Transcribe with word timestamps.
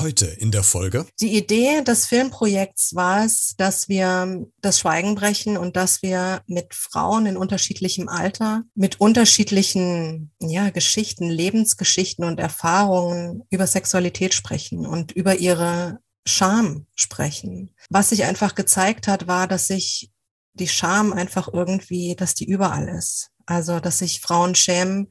heute 0.00 0.26
in 0.26 0.50
der 0.50 0.62
Folge? 0.62 1.06
Die 1.20 1.36
Idee 1.36 1.82
des 1.82 2.06
Filmprojekts 2.06 2.94
war 2.94 3.24
es, 3.24 3.54
dass 3.56 3.88
wir 3.88 4.46
das 4.60 4.80
Schweigen 4.80 5.14
brechen 5.14 5.56
und 5.56 5.76
dass 5.76 6.02
wir 6.02 6.42
mit 6.46 6.74
Frauen 6.74 7.26
in 7.26 7.36
unterschiedlichem 7.36 8.08
Alter, 8.08 8.62
mit 8.74 9.00
unterschiedlichen 9.00 10.32
ja, 10.40 10.70
Geschichten, 10.70 11.28
Lebensgeschichten 11.28 12.24
und 12.24 12.40
Erfahrungen 12.40 13.42
über 13.50 13.66
Sexualität 13.66 14.34
sprechen 14.34 14.86
und 14.86 15.12
über 15.12 15.36
ihre 15.36 16.00
Scham 16.26 16.86
sprechen. 16.94 17.74
Was 17.88 18.10
sich 18.10 18.24
einfach 18.24 18.54
gezeigt 18.54 19.08
hat, 19.08 19.26
war, 19.26 19.46
dass 19.46 19.66
sich 19.66 20.10
die 20.54 20.68
Scham 20.68 21.12
einfach 21.12 21.48
irgendwie, 21.52 22.14
dass 22.16 22.34
die 22.34 22.44
überall 22.44 22.88
ist. 22.88 23.30
Also, 23.46 23.80
dass 23.80 23.98
sich 23.98 24.20
Frauen 24.20 24.54
schämen, 24.54 25.08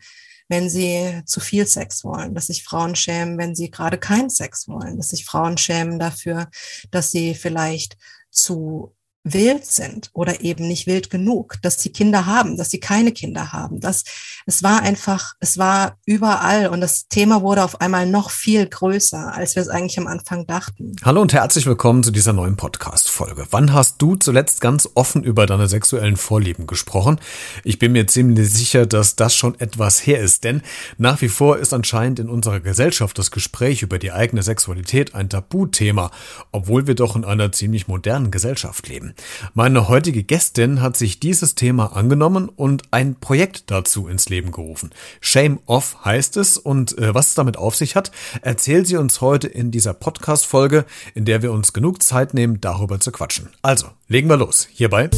wenn 0.50 0.70
sie 0.70 1.21
zu 1.25 1.39
viel 1.39 1.65
Sex 1.65 2.04
wollen, 2.04 2.34
dass 2.34 2.47
sich 2.47 2.63
Frauen 2.63 2.95
schämen, 2.95 3.38
wenn 3.38 3.55
sie 3.55 3.71
gerade 3.71 3.97
keinen 3.97 4.29
Sex 4.29 4.68
wollen, 4.68 4.97
dass 4.97 5.09
sich 5.09 5.25
Frauen 5.25 5.57
schämen 5.57 6.00
dafür, 6.00 6.50
dass 6.92 7.11
sie 7.11 7.36
vielleicht 7.36 7.97
zu 8.32 8.93
wild 9.23 9.65
sind 9.65 10.09
oder 10.14 10.41
eben 10.41 10.68
nicht 10.68 10.87
wild 10.87 11.09
genug, 11.09 11.55
dass 11.61 11.82
sie 11.82 11.91
Kinder 11.91 12.25
haben, 12.25 12.57
dass 12.57 12.71
sie 12.71 12.79
keine 12.79 13.11
Kinder 13.11 13.51
haben. 13.51 13.79
Das, 13.79 14.04
es 14.45 14.64
war 14.64 14.82
einfach, 14.82 15.33
es 15.39 15.57
war 15.57 15.97
überall 16.05 16.68
und 16.68 16.82
das 16.82 17.07
Thema 17.07 17.42
wurde 17.42 17.64
auf 17.64 17.82
einmal 17.82 18.05
noch 18.05 18.29
viel 18.29 18.65
größer, 18.65 19.33
als 19.33 19.55
wir 19.55 19.61
es 19.61 19.69
eigentlich 19.69 20.00
am 20.00 20.07
Anfang 20.07 20.47
dachten. 20.47 20.95
Hallo 21.04 21.21
und 21.21 21.33
herzlich 21.33 21.65
willkommen 21.65 22.04
zu 22.04 22.11
dieser 22.11 22.33
neuen 22.33 22.55
Podcast-Folge. 22.55 23.47
Wann 23.51 23.73
hast 23.73 24.01
du 24.01 24.15
zuletzt 24.15 24.61
ganz 24.61 24.89
offen 24.95 25.23
über 25.23 25.45
deine 25.45 25.67
sexuellen 25.67 26.17
Vorlieben 26.17 26.65
gesprochen? 26.65 27.20
Ich 27.64 27.78
bin 27.78 27.92
mir 27.92 28.07
ziemlich 28.07 28.51
sicher, 28.51 28.86
dass 28.86 29.17
das 29.17 29.36
schon 29.36 29.59
etwas 29.59 30.06
her 30.06 30.21
ist, 30.21 30.45
denn 30.45 30.61
nach 30.97 31.21
wie 31.21 31.29
vor 31.29 31.57
ist 31.57 31.73
anscheinend 31.73 32.20
in 32.20 32.30
unserer 32.30 32.61
Gesellschaft 32.61 33.17
das 33.17 33.31
Gespräch 33.31 33.81
über 33.81 34.00
die 34.00 34.14
eigene 34.14 34.44
Sexualität 34.44 35.14
ein 35.14 35.30
Tabuthema, 35.30 36.09
obwohl 36.52 36.88
wir 36.88 36.95
doch 36.95 37.17
in 37.17 37.25
einer 37.25 37.52
ziemlich 37.52 37.88
modernen 37.88 38.31
Gesellschaft 38.31 38.88
leben. 38.88 39.09
Meine 39.54 39.88
heutige 39.88 40.24
Gästin 40.24 40.82
hat 40.82 40.98
sich 40.98 41.20
dieses 41.20 41.56
Thema 41.56 41.96
angenommen 41.96 42.50
und 42.50 42.84
ein 42.92 43.16
Projekt 43.16 43.72
dazu 43.72 44.08
ins 44.08 44.30
Leben 44.30 44.52
gerufen. 44.52 44.92
Shame 45.22 45.60
Off 45.66 45.98
heißt 46.06 46.38
es 46.38 46.58
und 46.58 46.98
äh, 46.98 47.14
was 47.14 47.28
es 47.28 47.34
damit 47.36 47.58
auf 47.58 47.76
sich 47.76 47.96
hat, 47.96 48.12
erzählt 48.42 48.88
sie 48.88 48.98
uns 48.98 49.22
heute 49.22 49.48
in 49.48 49.72
dieser 49.72 49.94
Podcast-Folge, 49.94 50.86
in 51.16 51.26
der 51.26 51.42
wir 51.42 51.52
uns 51.52 51.74
genug 51.74 52.02
Zeit 52.04 52.34
nehmen, 52.34 52.62
darüber 52.62 53.00
zu 53.00 53.12
quatschen. 53.12 53.50
Also, 53.62 53.88
legen 54.08 54.30
wir 54.30 54.38
los. 54.38 54.68
Hierbei. 54.72 55.10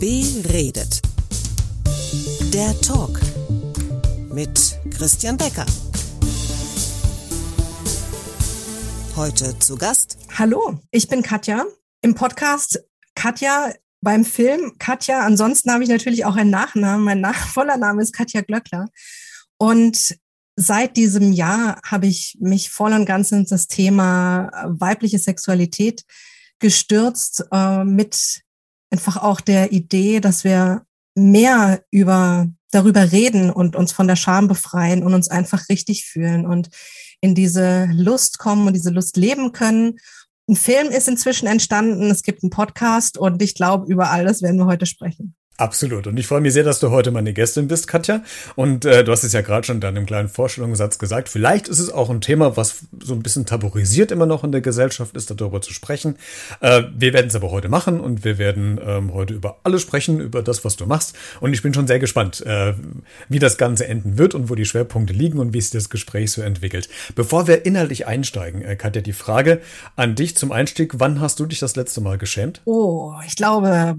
Beredet. 0.00 1.02
Der 2.52 2.80
Talk 2.80 3.20
mit 4.30 4.78
Christian 4.90 5.36
Becker. 5.36 5.66
Heute 9.16 9.58
zu 9.58 9.76
Gast. 9.76 10.18
Hallo, 10.36 10.78
ich 10.90 11.08
bin 11.08 11.22
Katja. 11.22 11.64
Im 12.02 12.14
Podcast 12.14 12.84
Katja 13.14 13.72
beim 14.02 14.26
Film 14.26 14.74
Katja. 14.78 15.24
Ansonsten 15.24 15.72
habe 15.72 15.82
ich 15.82 15.88
natürlich 15.88 16.26
auch 16.26 16.36
einen 16.36 16.50
Nachnamen. 16.50 17.02
Mein 17.02 17.22
nach 17.22 17.48
voller 17.54 17.78
Name 17.78 18.02
ist 18.02 18.12
Katja 18.12 18.42
Glöckler. 18.42 18.90
Und 19.56 20.18
seit 20.56 20.98
diesem 20.98 21.32
Jahr 21.32 21.80
habe 21.82 22.06
ich 22.08 22.36
mich 22.40 22.68
voll 22.68 22.92
und 22.92 23.06
ganz 23.06 23.32
in 23.32 23.46
das 23.46 23.68
Thema 23.68 24.50
weibliche 24.66 25.18
Sexualität 25.18 26.04
gestürzt, 26.58 27.42
äh, 27.52 27.84
mit 27.84 28.42
einfach 28.90 29.16
auch 29.16 29.40
der 29.40 29.72
Idee, 29.72 30.20
dass 30.20 30.44
wir 30.44 30.84
mehr 31.14 31.82
über 31.90 32.50
darüber 32.70 33.12
reden 33.12 33.50
und 33.50 33.76
uns 33.76 33.92
von 33.92 34.08
der 34.08 34.16
Scham 34.16 34.46
befreien 34.46 35.02
und 35.02 35.14
uns 35.14 35.30
einfach 35.30 35.70
richtig 35.70 36.04
fühlen. 36.04 36.44
Und 36.44 36.68
in 37.20 37.34
diese 37.34 37.86
Lust 37.92 38.38
kommen 38.38 38.66
und 38.66 38.74
diese 38.74 38.90
Lust 38.90 39.16
leben 39.16 39.52
können. 39.52 39.98
Ein 40.48 40.56
Film 40.56 40.88
ist 40.88 41.08
inzwischen 41.08 41.46
entstanden, 41.46 42.10
es 42.10 42.22
gibt 42.22 42.42
einen 42.42 42.50
Podcast 42.50 43.18
und 43.18 43.40
ich 43.42 43.54
glaube, 43.54 43.90
über 43.92 44.10
alles 44.10 44.42
werden 44.42 44.58
wir 44.58 44.66
heute 44.66 44.86
sprechen. 44.86 45.35
Absolut. 45.58 46.06
Und 46.06 46.18
ich 46.18 46.26
freue 46.26 46.42
mich 46.42 46.52
sehr, 46.52 46.64
dass 46.64 46.80
du 46.80 46.90
heute 46.90 47.10
meine 47.10 47.32
Gästin 47.32 47.66
bist, 47.66 47.88
Katja. 47.88 48.22
Und 48.56 48.84
äh, 48.84 49.04
du 49.04 49.12
hast 49.12 49.24
es 49.24 49.32
ja 49.32 49.40
gerade 49.40 49.66
schon 49.66 49.76
in 49.76 49.80
deinem 49.80 50.04
kleinen 50.04 50.28
Vorstellungssatz 50.28 50.98
gesagt. 50.98 51.30
Vielleicht 51.30 51.68
ist 51.68 51.78
es 51.78 51.90
auch 51.90 52.10
ein 52.10 52.20
Thema, 52.20 52.58
was 52.58 52.80
so 53.02 53.14
ein 53.14 53.22
bisschen 53.22 53.46
tabuisiert 53.46 54.10
immer 54.10 54.26
noch 54.26 54.44
in 54.44 54.52
der 54.52 54.60
Gesellschaft 54.60 55.16
ist, 55.16 55.30
darüber 55.30 55.62
zu 55.62 55.72
sprechen. 55.72 56.16
Äh, 56.60 56.82
wir 56.94 57.14
werden 57.14 57.28
es 57.28 57.34
aber 57.34 57.50
heute 57.50 57.70
machen 57.70 58.00
und 58.00 58.22
wir 58.22 58.36
werden 58.36 58.78
ähm, 58.84 59.14
heute 59.14 59.32
über 59.32 59.60
alles 59.62 59.80
sprechen, 59.80 60.20
über 60.20 60.42
das, 60.42 60.62
was 60.64 60.76
du 60.76 60.84
machst. 60.84 61.16
Und 61.40 61.54
ich 61.54 61.62
bin 61.62 61.72
schon 61.72 61.86
sehr 61.86 62.00
gespannt, 62.00 62.44
äh, 62.44 62.74
wie 63.30 63.38
das 63.38 63.56
Ganze 63.56 63.86
enden 63.86 64.18
wird 64.18 64.34
und 64.34 64.50
wo 64.50 64.56
die 64.56 64.66
Schwerpunkte 64.66 65.14
liegen 65.14 65.38
und 65.38 65.54
wie 65.54 65.60
sich 65.62 65.70
das 65.70 65.88
Gespräch 65.88 66.32
so 66.32 66.42
entwickelt. 66.42 66.90
Bevor 67.14 67.46
wir 67.46 67.64
inhaltlich 67.64 68.06
einsteigen, 68.06 68.60
äh, 68.60 68.76
Katja, 68.76 69.00
die 69.00 69.14
Frage 69.14 69.62
an 69.96 70.16
dich 70.16 70.36
zum 70.36 70.52
Einstieg. 70.52 71.00
Wann 71.00 71.22
hast 71.22 71.40
du 71.40 71.46
dich 71.46 71.60
das 71.60 71.76
letzte 71.76 72.02
Mal 72.02 72.18
geschämt? 72.18 72.60
Oh, 72.66 73.14
ich 73.26 73.36
glaube 73.36 73.96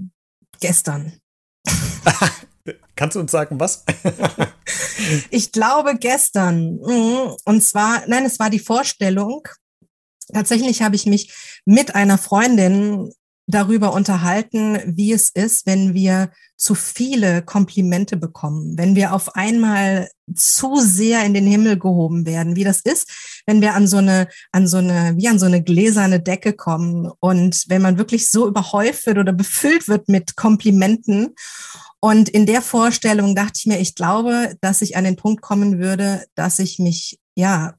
gestern. 0.60 1.14
Kannst 2.96 3.16
du 3.16 3.20
uns 3.20 3.30
sagen, 3.30 3.60
was? 3.60 3.84
ich 5.30 5.52
glaube 5.52 5.96
gestern. 5.96 6.78
Mhm. 6.80 7.36
Und 7.44 7.62
zwar, 7.62 8.02
nein, 8.06 8.24
es 8.24 8.38
war 8.38 8.50
die 8.50 8.58
Vorstellung. 8.58 9.46
Tatsächlich 10.32 10.82
habe 10.82 10.96
ich 10.96 11.06
mich 11.06 11.32
mit 11.64 11.94
einer 11.94 12.18
Freundin 12.18 13.12
darüber 13.48 13.94
unterhalten, 13.94 14.78
wie 14.86 15.12
es 15.12 15.30
ist, 15.30 15.66
wenn 15.66 15.94
wir 15.94 16.30
zu 16.56 16.74
viele 16.74 17.42
Komplimente 17.42 18.16
bekommen, 18.16 18.76
wenn 18.76 18.94
wir 18.94 19.14
auf 19.14 19.34
einmal 19.36 20.08
zu 20.34 20.76
sehr 20.76 21.24
in 21.24 21.32
den 21.32 21.46
Himmel 21.46 21.78
gehoben 21.78 22.26
werden, 22.26 22.56
wie 22.56 22.64
das 22.64 22.82
ist, 22.82 23.42
wenn 23.46 23.62
wir 23.62 23.74
an 23.74 23.86
so 23.86 23.96
eine, 23.96 24.28
an 24.52 24.68
so 24.68 24.76
eine, 24.76 25.14
wie 25.16 25.28
an 25.28 25.38
so 25.38 25.46
eine 25.46 25.62
gläserne 25.62 26.20
Decke 26.20 26.52
kommen 26.52 27.10
und 27.20 27.64
wenn 27.68 27.80
man 27.80 27.96
wirklich 27.96 28.30
so 28.30 28.46
überhäuft 28.46 29.06
wird 29.06 29.18
oder 29.18 29.32
befüllt 29.32 29.88
wird 29.88 30.08
mit 30.08 30.36
Komplimenten. 30.36 31.34
Und 32.00 32.28
in 32.28 32.44
der 32.44 32.60
Vorstellung 32.60 33.34
dachte 33.34 33.54
ich 33.56 33.66
mir, 33.66 33.80
ich 33.80 33.94
glaube, 33.94 34.56
dass 34.60 34.82
ich 34.82 34.96
an 34.96 35.04
den 35.04 35.16
Punkt 35.16 35.40
kommen 35.40 35.78
würde, 35.78 36.24
dass 36.34 36.58
ich 36.58 36.78
mich, 36.78 37.18
ja, 37.34 37.74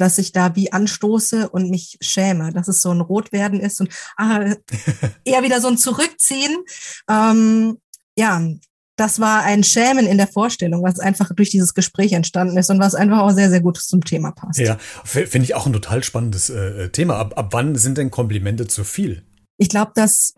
dass 0.00 0.18
ich 0.18 0.32
da 0.32 0.56
wie 0.56 0.72
anstoße 0.72 1.48
und 1.50 1.70
mich 1.70 1.98
schäme, 2.00 2.52
dass 2.52 2.68
es 2.68 2.80
so 2.80 2.90
ein 2.90 3.00
Rotwerden 3.00 3.60
ist 3.60 3.80
und 3.80 3.90
ah, 4.16 4.54
eher 5.24 5.42
wieder 5.42 5.60
so 5.60 5.68
ein 5.68 5.78
Zurückziehen. 5.78 6.56
Ähm, 7.08 7.78
ja, 8.16 8.42
das 8.96 9.20
war 9.20 9.42
ein 9.42 9.64
Schämen 9.64 10.06
in 10.06 10.18
der 10.18 10.26
Vorstellung, 10.26 10.82
was 10.82 11.00
einfach 11.00 11.34
durch 11.34 11.50
dieses 11.50 11.74
Gespräch 11.74 12.12
entstanden 12.12 12.56
ist 12.56 12.70
und 12.70 12.80
was 12.80 12.94
einfach 12.94 13.20
auch 13.20 13.30
sehr, 13.30 13.50
sehr 13.50 13.60
gut 13.60 13.78
zum 13.78 14.04
Thema 14.04 14.30
passt. 14.32 14.58
Ja, 14.58 14.78
finde 15.04 15.44
ich 15.44 15.54
auch 15.54 15.66
ein 15.66 15.72
total 15.72 16.04
spannendes 16.04 16.50
äh, 16.50 16.90
Thema. 16.90 17.16
Ab, 17.16 17.38
ab 17.38 17.48
wann 17.52 17.76
sind 17.76 17.96
denn 17.96 18.10
Komplimente 18.10 18.66
zu 18.66 18.84
viel? 18.84 19.24
Ich 19.56 19.68
glaube, 19.68 19.92
dass 19.94 20.34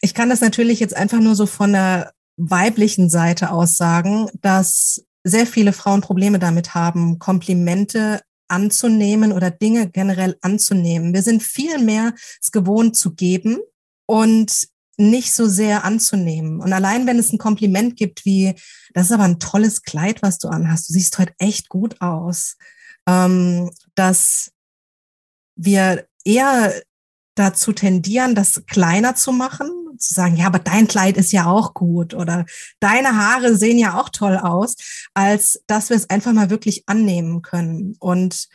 ich 0.00 0.14
kann 0.14 0.28
das 0.28 0.40
natürlich 0.40 0.80
jetzt 0.80 0.96
einfach 0.96 1.20
nur 1.20 1.34
so 1.34 1.46
von 1.46 1.72
der 1.72 2.12
weiblichen 2.36 3.08
Seite 3.08 3.50
aus 3.50 3.76
sagen, 3.76 4.28
dass 4.40 5.04
sehr 5.24 5.46
viele 5.46 5.72
Frauen 5.72 6.02
Probleme 6.02 6.38
damit 6.38 6.74
haben, 6.74 7.18
Komplimente 7.18 8.20
anzunehmen 8.48 9.32
oder 9.32 9.50
Dinge 9.50 9.90
generell 9.90 10.36
anzunehmen. 10.40 11.14
Wir 11.14 11.22
sind 11.22 11.42
viel 11.42 11.78
mehr 11.78 12.14
es 12.40 12.50
gewohnt 12.50 12.96
zu 12.96 13.14
geben 13.14 13.58
und 14.06 14.68
nicht 14.98 15.34
so 15.34 15.46
sehr 15.46 15.84
anzunehmen. 15.84 16.60
Und 16.60 16.72
allein 16.72 17.06
wenn 17.06 17.18
es 17.18 17.32
ein 17.32 17.38
Kompliment 17.38 17.96
gibt 17.96 18.24
wie, 18.24 18.54
das 18.94 19.06
ist 19.06 19.12
aber 19.12 19.24
ein 19.24 19.38
tolles 19.38 19.82
Kleid, 19.82 20.22
was 20.22 20.38
du 20.38 20.48
anhast, 20.48 20.88
du 20.88 20.94
siehst 20.94 21.18
heute 21.18 21.34
echt 21.38 21.68
gut 21.68 22.00
aus, 22.00 22.56
ähm, 23.06 23.70
dass 23.94 24.52
wir 25.54 26.06
eher 26.24 26.82
dazu 27.36 27.72
tendieren, 27.72 28.34
das 28.34 28.64
kleiner 28.66 29.14
zu 29.14 29.30
machen, 29.30 29.68
zu 29.98 30.14
sagen, 30.14 30.36
ja, 30.36 30.46
aber 30.46 30.58
dein 30.58 30.88
Kleid 30.88 31.16
ist 31.16 31.32
ja 31.32 31.46
auch 31.46 31.74
gut 31.74 32.14
oder 32.14 32.44
deine 32.80 33.16
Haare 33.16 33.56
sehen 33.56 33.78
ja 33.78 34.00
auch 34.00 34.08
toll 34.08 34.36
aus, 34.36 34.76
als 35.14 35.62
dass 35.66 35.90
wir 35.90 35.96
es 35.96 36.10
einfach 36.10 36.32
mal 36.32 36.50
wirklich 36.50 36.84
annehmen 36.86 37.42
können. 37.42 37.96
Und 38.00 38.48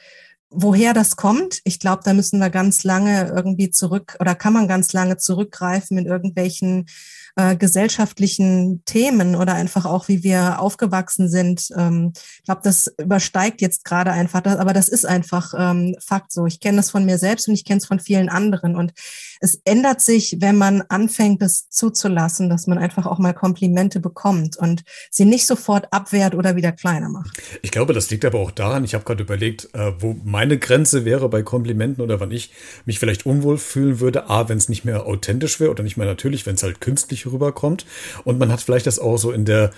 woher 0.50 0.94
das 0.94 1.16
kommt, 1.16 1.62
ich 1.64 1.80
glaube, 1.80 2.02
da 2.04 2.14
müssen 2.14 2.40
wir 2.40 2.50
ganz 2.50 2.84
lange 2.84 3.32
irgendwie 3.34 3.72
zurück 3.72 4.18
oder 4.20 4.36
kann 4.36 4.54
man 4.54 4.68
ganz 4.68 4.94
lange 4.94 5.18
zurückgreifen 5.18 5.98
in 5.98 6.06
irgendwelchen 6.06 6.88
äh, 7.36 7.56
gesellschaftlichen 7.56 8.84
Themen 8.86 9.36
oder 9.36 9.54
einfach 9.54 9.86
auch, 9.86 10.08
wie 10.08 10.24
wir 10.24 10.60
aufgewachsen 10.60 11.30
sind. 11.30 11.70
Ähm, 11.78 12.14
ich 12.16 12.44
glaube, 12.44 12.62
das 12.64 12.94
übersteigt 12.98 13.62
jetzt 13.62 13.86
gerade 13.86 14.12
einfach, 14.12 14.42
das, 14.42 14.58
aber 14.58 14.74
das 14.74 14.90
ist 14.90 15.06
einfach 15.06 15.54
ähm, 15.58 15.96
Fakt 16.04 16.32
so. 16.32 16.46
Ich 16.46 16.60
kenne 16.60 16.78
das 16.78 16.92
von 16.92 17.06
mir 17.06 17.18
selbst 17.18 17.48
und 17.48 17.54
ich 17.54 17.66
kenne 17.66 17.78
es 17.78 17.86
von 17.86 18.00
vielen 18.00 18.30
anderen. 18.30 18.76
Und 18.76 18.94
es 19.40 19.62
ändert 19.66 20.02
sich, 20.02 20.38
wenn 20.40 20.58
man 20.58 20.82
anfängt, 20.84 21.42
das 21.42 21.70
zuzulassen, 21.70 22.50
dass 22.50 22.68
man 22.68 22.78
einfach 22.78 23.06
auch 23.06 23.20
mal 23.20 23.34
Komplimente 23.34 24.00
bekommt 24.00 24.58
und 24.58 24.84
sie 25.10 25.26
nicht 25.26 25.48
sofort 25.48 25.92
abwehrt 25.92 26.36
oder 26.36 26.56
wieder 26.56 26.72
kleiner 26.72 27.10
macht. 27.10 27.38
Ich 27.62 27.72
glaube, 27.72 27.94
das 27.94 28.10
liegt 28.12 28.26
aber 28.26 28.40
auch 28.40 28.52
daran, 28.52 28.84
ich 28.84 28.94
habe 28.94 29.04
gerade 29.04 29.24
überlegt, 29.24 29.70
äh, 29.74 29.94
wo 30.00 30.16
meine 30.24 30.58
Grenze 30.58 31.06
wäre 31.06 31.30
bei 31.30 31.42
Komplimenten 31.44 32.04
oder 32.04 32.20
wann 32.20 32.32
ich 32.32 32.52
mich 32.86 33.00
vielleicht 33.00 33.26
unwohl 33.26 33.58
fühlen 33.58 34.00
würde. 34.00 34.30
A, 34.30 34.50
wenn 34.50 34.58
es 34.58 34.70
nicht 34.70 34.86
mehr 34.86 35.06
authentisch 35.06 35.60
wäre 35.60 35.72
oder 35.72 35.84
nicht 35.84 35.98
mehr 35.98 36.08
natürlich, 36.08 36.46
wenn 36.46 36.56
es 36.56 36.64
halt 36.64 36.82
künstlich 36.82 37.21
rüberkommt. 37.28 37.86
Und 38.24 38.40
man 38.40 38.52
hat 38.52 38.62
vielleicht 38.62 38.88
das 38.88 39.00
auch 39.00 39.18
so 39.18 39.32
in 39.32 39.46
der 39.46 39.72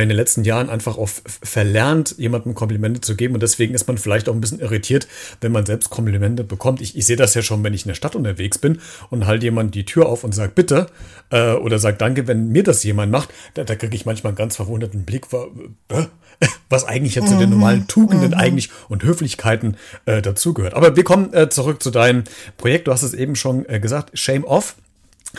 in 0.00 0.08
den 0.08 0.16
letzten 0.16 0.44
Jahren 0.44 0.70
einfach 0.70 0.96
auch 0.96 1.08
verlernt, 1.24 2.14
jemandem 2.16 2.54
Komplimente 2.54 3.00
zu 3.00 3.14
geben. 3.14 3.34
Und 3.34 3.42
deswegen 3.42 3.74
ist 3.74 3.86
man 3.88 3.98
vielleicht 3.98 4.28
auch 4.28 4.34
ein 4.34 4.40
bisschen 4.40 4.60
irritiert, 4.60 5.06
wenn 5.40 5.52
man 5.52 5.66
selbst 5.66 5.90
Komplimente 5.90 6.44
bekommt. 6.44 6.80
Ich, 6.80 6.96
ich 6.96 7.04
sehe 7.04 7.16
das 7.16 7.34
ja 7.34 7.42
schon, 7.42 7.62
wenn 7.62 7.74
ich 7.74 7.84
in 7.84 7.88
der 7.88 7.94
Stadt 7.94 8.16
unterwegs 8.16 8.58
bin 8.58 8.80
und 9.10 9.26
halt 9.26 9.42
jemand 9.42 9.74
die 9.74 9.84
Tür 9.84 10.06
auf 10.06 10.24
und 10.24 10.34
sagt 10.34 10.54
bitte 10.54 10.86
äh, 11.30 11.52
oder 11.52 11.78
sagt 11.78 12.00
danke, 12.00 12.26
wenn 12.26 12.48
mir 12.48 12.62
das 12.62 12.82
jemand 12.84 13.12
macht, 13.12 13.30
da, 13.54 13.64
da 13.64 13.74
kriege 13.74 13.94
ich 13.94 14.06
manchmal 14.06 14.30
einen 14.30 14.38
ganz 14.38 14.56
verwunderten 14.56 15.04
Blick, 15.04 15.26
was 16.68 16.84
eigentlich 16.84 17.14
jetzt 17.14 17.28
zu 17.28 17.36
den 17.36 17.50
mhm. 17.50 17.56
normalen 17.56 17.86
Tugenden 17.86 18.30
mhm. 18.30 18.36
eigentlich 18.36 18.70
und 18.88 19.02
Höflichkeiten 19.02 19.76
äh, 20.06 20.22
dazugehört. 20.22 20.74
Aber 20.74 20.96
wir 20.96 21.04
kommen 21.04 21.34
äh, 21.34 21.50
zurück 21.50 21.82
zu 21.82 21.90
deinem 21.90 22.24
Projekt. 22.56 22.86
Du 22.86 22.92
hast 22.92 23.02
es 23.02 23.14
eben 23.14 23.36
schon 23.36 23.68
äh, 23.68 23.78
gesagt, 23.78 24.18
Shame 24.18 24.44
Off 24.44 24.76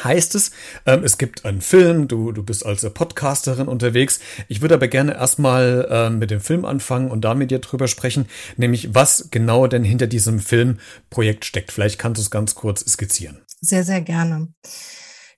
heißt 0.02 0.36
es. 0.36 0.52
Ähm, 0.86 1.04
es 1.04 1.18
gibt 1.18 1.46
einen 1.46 1.62
Film, 1.62 2.08
du, 2.08 2.32
du 2.32 2.44
bist 2.44 2.66
als 2.66 2.82
Podcasterin 2.94 3.68
unterwegs. 3.68 4.20
Ich 4.48 4.62
würde 4.62 4.76
aber 4.76 4.88
gerne 4.88 5.14
erstmal 5.14 5.88
ähm, 5.90 6.20
mit 6.20 6.32
dem 6.32 6.42
Film 6.42 6.66
anfangen 6.66 7.12
und 7.12 7.22
da 7.22 7.34
mit 7.36 7.52
dir 7.52 7.60
drüber 7.60 7.88
sprechen, 7.88 8.28
nämlich 8.58 8.94
was 8.96 9.30
genau 9.32 9.68
denn 9.68 9.84
hinter 9.84 10.08
diesem 10.08 10.40
Filmprojekt 10.40 11.46
steckt. 11.46 11.72
Vielleicht 11.72 12.00
kannst 12.00 12.20
du 12.20 12.24
es 12.24 12.32
ganz 12.32 12.56
kurz 12.56 12.82
skizzieren. 12.86 13.42
Sehr, 13.62 13.84
sehr 13.84 14.02
gerne. 14.02 14.54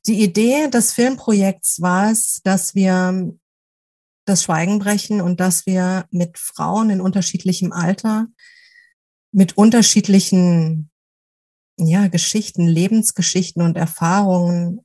Die 0.07 0.21
Idee 0.21 0.69
des 0.69 0.93
Filmprojekts 0.93 1.81
war 1.81 2.11
es, 2.11 2.41
dass 2.43 2.75
wir 2.75 3.33
das 4.25 4.43
Schweigen 4.43 4.79
brechen 4.79 5.21
und 5.21 5.39
dass 5.39 5.65
wir 5.65 6.05
mit 6.11 6.37
Frauen 6.37 6.89
in 6.89 7.01
unterschiedlichem 7.01 7.71
Alter, 7.71 8.27
mit 9.31 9.57
unterschiedlichen 9.57 10.89
ja, 11.77 12.07
Geschichten, 12.07 12.67
Lebensgeschichten 12.67 13.61
und 13.61 13.77
Erfahrungen 13.77 14.81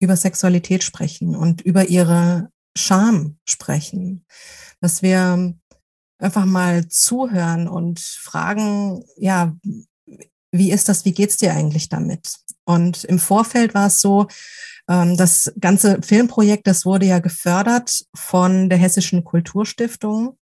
über 0.00 0.16
Sexualität 0.16 0.84
sprechen 0.84 1.34
und 1.34 1.62
über 1.62 1.88
ihre 1.88 2.50
Scham 2.76 3.38
sprechen. 3.44 4.24
Dass 4.80 5.02
wir 5.02 5.54
einfach 6.18 6.44
mal 6.44 6.88
zuhören 6.88 7.68
und 7.68 8.00
fragen, 8.00 9.04
ja, 9.16 9.56
wie 10.52 10.70
ist 10.70 10.88
das, 10.88 11.04
wie 11.04 11.12
geht's 11.12 11.36
dir 11.36 11.52
eigentlich 11.52 11.88
damit? 11.88 12.36
Und 12.64 13.04
im 13.04 13.18
Vorfeld 13.18 13.74
war 13.74 13.88
es 13.88 14.00
so, 14.00 14.28
ähm, 14.88 15.16
das 15.16 15.52
ganze 15.60 16.00
Filmprojekt, 16.02 16.66
das 16.66 16.84
wurde 16.84 17.06
ja 17.06 17.18
gefördert 17.18 18.04
von 18.14 18.68
der 18.68 18.78
Hessischen 18.78 19.24
Kulturstiftung. 19.24 20.38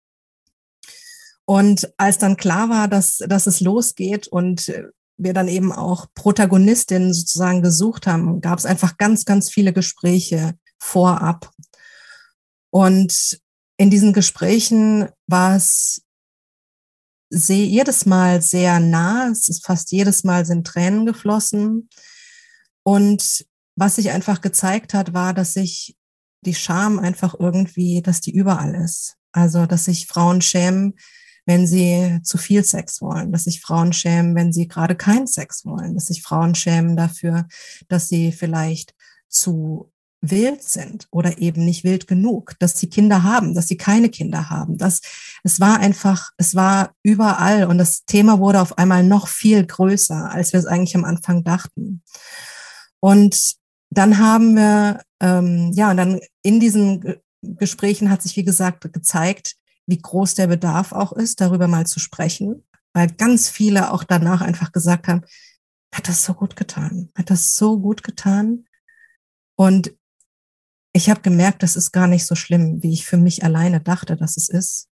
Und 1.46 1.92
als 1.98 2.18
dann 2.18 2.38
klar 2.38 2.70
war, 2.70 2.88
dass, 2.88 3.18
dass 3.18 3.48
es 3.48 3.60
losgeht 3.60 4.28
und 4.28 4.72
wir 5.20 5.34
dann 5.34 5.48
eben 5.48 5.72
auch 5.72 6.08
Protagonistinnen 6.16 7.14
sozusagen 7.14 7.62
gesucht 7.62 8.08
haben, 8.08 8.42
gab 8.42 8.58
es 8.58 8.66
einfach 8.66 8.98
ganz, 8.98 9.26
ganz 9.26 9.50
viele 9.50 9.74
Gespräche 9.74 10.54
vorab. 10.80 11.52
Und 12.72 13.40
in 13.78 13.90
diesen 13.90 14.14
Gesprächen 14.14 15.10
war 15.28 15.56
es 15.56 16.02
sehr, 17.30 17.66
jedes 17.66 18.06
Mal 18.06 18.42
sehr 18.42 18.80
nah, 18.80 19.30
es 19.30 19.50
ist 19.50 19.66
fast 19.66 19.92
jedes 19.92 20.24
Mal 20.24 20.46
sind 20.46 20.66
Tränen 20.66 21.06
geflossen. 21.06 21.90
Und 22.84 23.46
was 23.76 23.98
sich 23.98 24.10
einfach 24.10 24.42
gezeigt 24.42 24.94
hat, 24.94 25.14
war, 25.14 25.34
dass 25.34 25.54
sich 25.54 25.96
die 26.42 26.56
Scham 26.56 26.98
einfach 27.00 27.36
irgendwie, 27.38 28.02
dass 28.02 28.22
die 28.22 28.32
überall 28.32 28.74
ist. 28.76 29.18
Also, 29.32 29.66
dass 29.66 29.86
sich 29.86 30.08
Frauen 30.08 30.42
schämen, 30.42 30.96
wenn 31.46 31.68
sie 31.68 32.20
zu 32.24 32.38
viel 32.38 32.64
Sex 32.64 33.02
wollen, 33.02 33.32
dass 33.32 33.46
sich 33.46 33.62
Frauen 33.62 33.94
schämen, 33.94 34.36
wenn 34.36 34.54
sie 34.54 34.68
gerade 34.68 34.96
keinen 34.96 35.28
Sex 35.28 35.66
wollen, 35.66 35.94
dass 35.96 36.06
sich 36.06 36.22
Frauen 36.22 36.56
schämen 36.56 36.96
dafür, 36.96 37.48
dass 37.88 38.08
sie 38.08 38.32
vielleicht 38.32 38.94
zu 39.28 39.92
wild 40.22 40.64
sind 40.64 41.08
oder 41.12 41.38
eben 41.38 41.64
nicht 41.64 41.84
wild 41.84 42.08
genug, 42.08 42.56
dass 42.60 42.78
sie 42.78 42.90
Kinder 42.90 43.24
haben, 43.24 43.54
dass 43.54 43.68
sie 43.68 43.78
keine 43.78 44.10
Kinder 44.10 44.50
haben. 44.50 44.78
Das, 44.78 45.02
es 45.44 45.60
war 45.60 45.80
einfach, 45.80 46.32
es 46.38 46.56
war 46.56 46.94
überall 47.04 47.66
und 47.66 47.78
das 47.78 48.06
Thema 48.06 48.40
wurde 48.40 48.62
auf 48.62 48.78
einmal 48.78 49.04
noch 49.04 49.28
viel 49.28 49.66
größer, 49.66 50.30
als 50.32 50.52
wir 50.54 50.60
es 50.60 50.66
eigentlich 50.66 50.96
am 50.96 51.06
Anfang 51.06 51.44
dachten. 51.44 52.02
Und 53.00 53.56
dann 53.92 54.18
haben 54.18 54.56
wir, 54.56 55.02
ähm, 55.22 55.72
ja, 55.74 55.92
und 55.92 55.98
dann 55.98 56.20
in 56.44 56.60
diesen 56.60 57.16
Gesprächen 57.42 58.10
hat 58.10 58.22
sich, 58.22 58.36
wie 58.36 58.44
gesagt, 58.44 58.92
gezeigt, 58.92 59.56
wie 59.90 59.98
groß 59.98 60.36
der 60.36 60.48
Bedarf 60.48 60.92
auch 60.92 61.14
ist, 61.14 61.42
darüber 61.42 61.68
mal 61.68 61.88
zu 61.88 62.00
sprechen, 62.00 62.64
weil 62.94 63.08
ganz 63.08 63.50
viele 63.50 63.92
auch 63.92 64.04
danach 64.04 64.42
einfach 64.42 64.72
gesagt 64.72 65.08
haben, 65.08 65.22
hat 65.94 66.08
das 66.08 66.24
so 66.24 66.34
gut 66.34 66.56
getan, 66.56 67.10
hat 67.18 67.30
das 67.30 67.56
so 67.56 67.80
gut 67.80 68.04
getan. 68.04 68.66
Und 69.56 69.94
ich 70.94 71.10
habe 71.10 71.22
gemerkt, 71.22 71.64
das 71.64 71.76
ist 71.76 71.92
gar 71.92 72.08
nicht 72.08 72.26
so 72.26 72.36
schlimm, 72.36 72.82
wie 72.84 72.94
ich 72.94 73.06
für 73.06 73.18
mich 73.18 73.44
alleine 73.44 73.82
dachte, 73.82 74.16
dass 74.16 74.38
es 74.38 74.50
ist. 74.50 74.90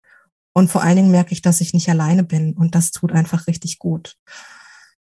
Und 0.53 0.69
vor 0.69 0.83
allen 0.83 0.97
Dingen 0.97 1.11
merke 1.11 1.33
ich, 1.33 1.41
dass 1.41 1.61
ich 1.61 1.73
nicht 1.73 1.89
alleine 1.89 2.23
bin 2.23 2.53
und 2.53 2.75
das 2.75 2.91
tut 2.91 3.11
einfach 3.11 3.47
richtig 3.47 3.79
gut. 3.79 4.15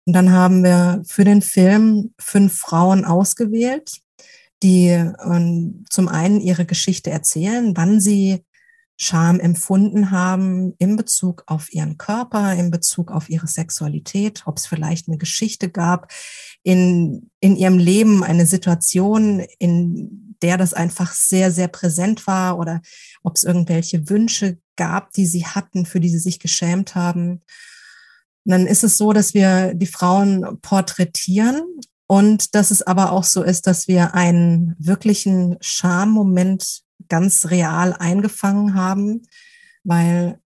Und 0.06 0.14
dann 0.14 0.32
haben 0.32 0.64
wir 0.64 1.02
für 1.06 1.24
den 1.24 1.42
Film 1.42 2.14
fünf 2.20 2.58
Frauen 2.58 3.06
ausgewählt, 3.06 4.00
die 4.62 4.88
ähm, 4.88 5.86
zum 5.90 6.08
einen 6.08 6.40
ihre 6.42 6.66
Geschichte 6.66 7.10
erzählen, 7.10 7.76
wann 7.76 8.00
sie 8.00 8.44
Scham 9.02 9.40
empfunden 9.40 10.12
haben 10.12 10.74
in 10.78 10.98
Bezug 10.98 11.44
auf 11.48 11.74
ihren 11.74 11.98
Körper, 11.98 12.54
in 12.54 12.70
Bezug 12.70 13.12
auf 13.12 13.30
ihre 13.30 13.48
Sexualität, 13.48 14.44
ob 14.46 14.58
es 14.58 14.68
vielleicht 14.68 15.08
eine 15.08 15.18
Geschichte 15.18 15.70
gab 15.70 16.12
in, 16.64 17.32
in 17.40 17.56
ihrem 17.56 17.78
Leben, 17.78 18.26
eine 18.26 18.46
Situation, 18.46 19.40
in 19.58 20.36
der 20.42 20.58
das 20.58 20.74
einfach 20.74 21.14
sehr, 21.14 21.50
sehr 21.52 21.70
präsent 21.70 22.28
war 22.28 22.60
oder 22.60 22.82
ob 23.24 23.38
es 23.38 23.46
irgendwelche 23.46 24.10
Wünsche 24.10 24.58
gab, 24.76 25.14
die 25.14 25.26
sie 25.26 25.46
hatten, 25.46 25.86
für 25.86 26.02
die 26.02 26.10
sie 26.10 26.20
sich 26.20 26.40
geschämt 26.40 26.94
haben. 26.94 27.42
Und 28.44 28.52
dann 28.52 28.68
ist 28.68 28.84
es 28.84 28.98
so, 28.98 29.14
dass 29.14 29.34
wir 29.34 29.74
die 29.76 29.88
Frauen 29.88 30.60
porträtieren 30.62 31.62
und 32.06 32.54
dass 32.54 32.70
es 32.70 32.82
aber 32.82 33.14
auch 33.14 33.24
so 33.24 33.44
ist, 33.44 33.66
dass 33.66 33.88
wir 33.88 34.14
einen 34.14 34.76
wirklichen 34.78 35.58
Schammoment 35.62 36.84
ganz 37.08 37.48
real 37.48 37.94
eingefangen 37.94 38.76
haben, 38.76 39.24
weil 39.84 40.40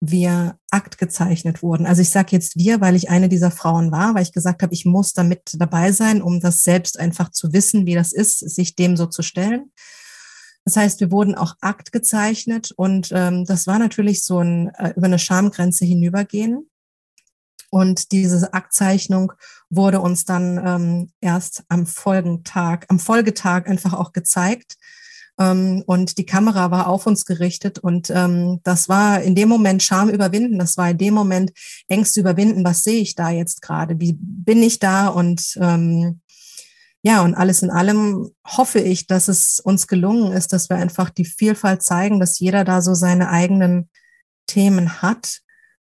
wir 0.00 0.58
Akt 0.70 0.98
gezeichnet 0.98 1.62
wurden. 1.62 1.86
Also 1.86 2.02
ich 2.02 2.10
sage 2.10 2.30
jetzt 2.32 2.56
wir, 2.56 2.80
weil 2.80 2.96
ich 2.96 3.08
eine 3.08 3.28
dieser 3.28 3.52
Frauen 3.52 3.92
war, 3.92 4.14
weil 4.14 4.22
ich 4.22 4.32
gesagt 4.32 4.62
habe, 4.62 4.74
ich 4.74 4.84
muss 4.84 5.12
damit 5.12 5.54
dabei 5.58 5.92
sein, 5.92 6.20
um 6.20 6.40
das 6.40 6.64
selbst 6.64 6.98
einfach 6.98 7.30
zu 7.30 7.52
wissen, 7.52 7.86
wie 7.86 7.94
das 7.94 8.12
ist, 8.12 8.40
sich 8.40 8.74
dem 8.74 8.96
so 8.96 9.06
zu 9.06 9.22
stellen. 9.22 9.70
Das 10.64 10.76
heißt, 10.76 11.00
wir 11.00 11.12
wurden 11.12 11.36
auch 11.36 11.54
Akt 11.60 11.92
gezeichnet 11.92 12.72
und 12.76 13.10
ähm, 13.12 13.44
das 13.44 13.66
war 13.66 13.78
natürlich 13.78 14.24
so 14.24 14.40
ein 14.40 14.68
äh, 14.74 14.92
über 14.96 15.06
eine 15.06 15.18
Schamgrenze 15.18 15.84
hinübergehen. 15.84 16.68
Und 17.70 18.12
diese 18.12 18.52
Aktzeichnung 18.52 19.32
wurde 19.70 20.00
uns 20.00 20.24
dann 20.24 20.60
ähm, 20.64 21.12
erst 21.20 21.64
am 21.68 21.86
Folgentag, 21.86 22.84
am 22.88 22.98
Folgetag 22.98 23.66
einfach 23.66 23.94
auch 23.94 24.12
gezeigt. 24.12 24.76
Ähm, 25.38 25.82
und 25.86 26.18
die 26.18 26.26
Kamera 26.26 26.70
war 26.70 26.88
auf 26.88 27.06
uns 27.06 27.24
gerichtet 27.24 27.78
und 27.78 28.10
ähm, 28.10 28.60
das 28.64 28.88
war 28.88 29.22
in 29.22 29.34
dem 29.34 29.48
Moment 29.48 29.82
Scham 29.82 30.10
überwinden, 30.10 30.58
das 30.58 30.76
war 30.76 30.90
in 30.90 30.98
dem 30.98 31.14
Moment 31.14 31.52
Ängste 31.88 32.20
überwinden, 32.20 32.64
was 32.64 32.82
sehe 32.82 33.00
ich 33.00 33.14
da 33.14 33.30
jetzt 33.30 33.62
gerade, 33.62 33.98
wie 33.98 34.16
bin 34.18 34.62
ich 34.62 34.78
da? 34.78 35.08
Und 35.08 35.56
ähm, 35.60 36.20
ja, 37.02 37.22
und 37.22 37.34
alles 37.34 37.62
in 37.62 37.70
allem 37.70 38.30
hoffe 38.46 38.78
ich, 38.78 39.06
dass 39.06 39.28
es 39.28 39.58
uns 39.58 39.88
gelungen 39.88 40.32
ist, 40.32 40.52
dass 40.52 40.68
wir 40.68 40.76
einfach 40.76 41.10
die 41.10 41.24
Vielfalt 41.24 41.82
zeigen, 41.82 42.20
dass 42.20 42.38
jeder 42.38 42.64
da 42.64 42.80
so 42.80 42.94
seine 42.94 43.28
eigenen 43.28 43.88
Themen 44.46 45.02
hat 45.02 45.40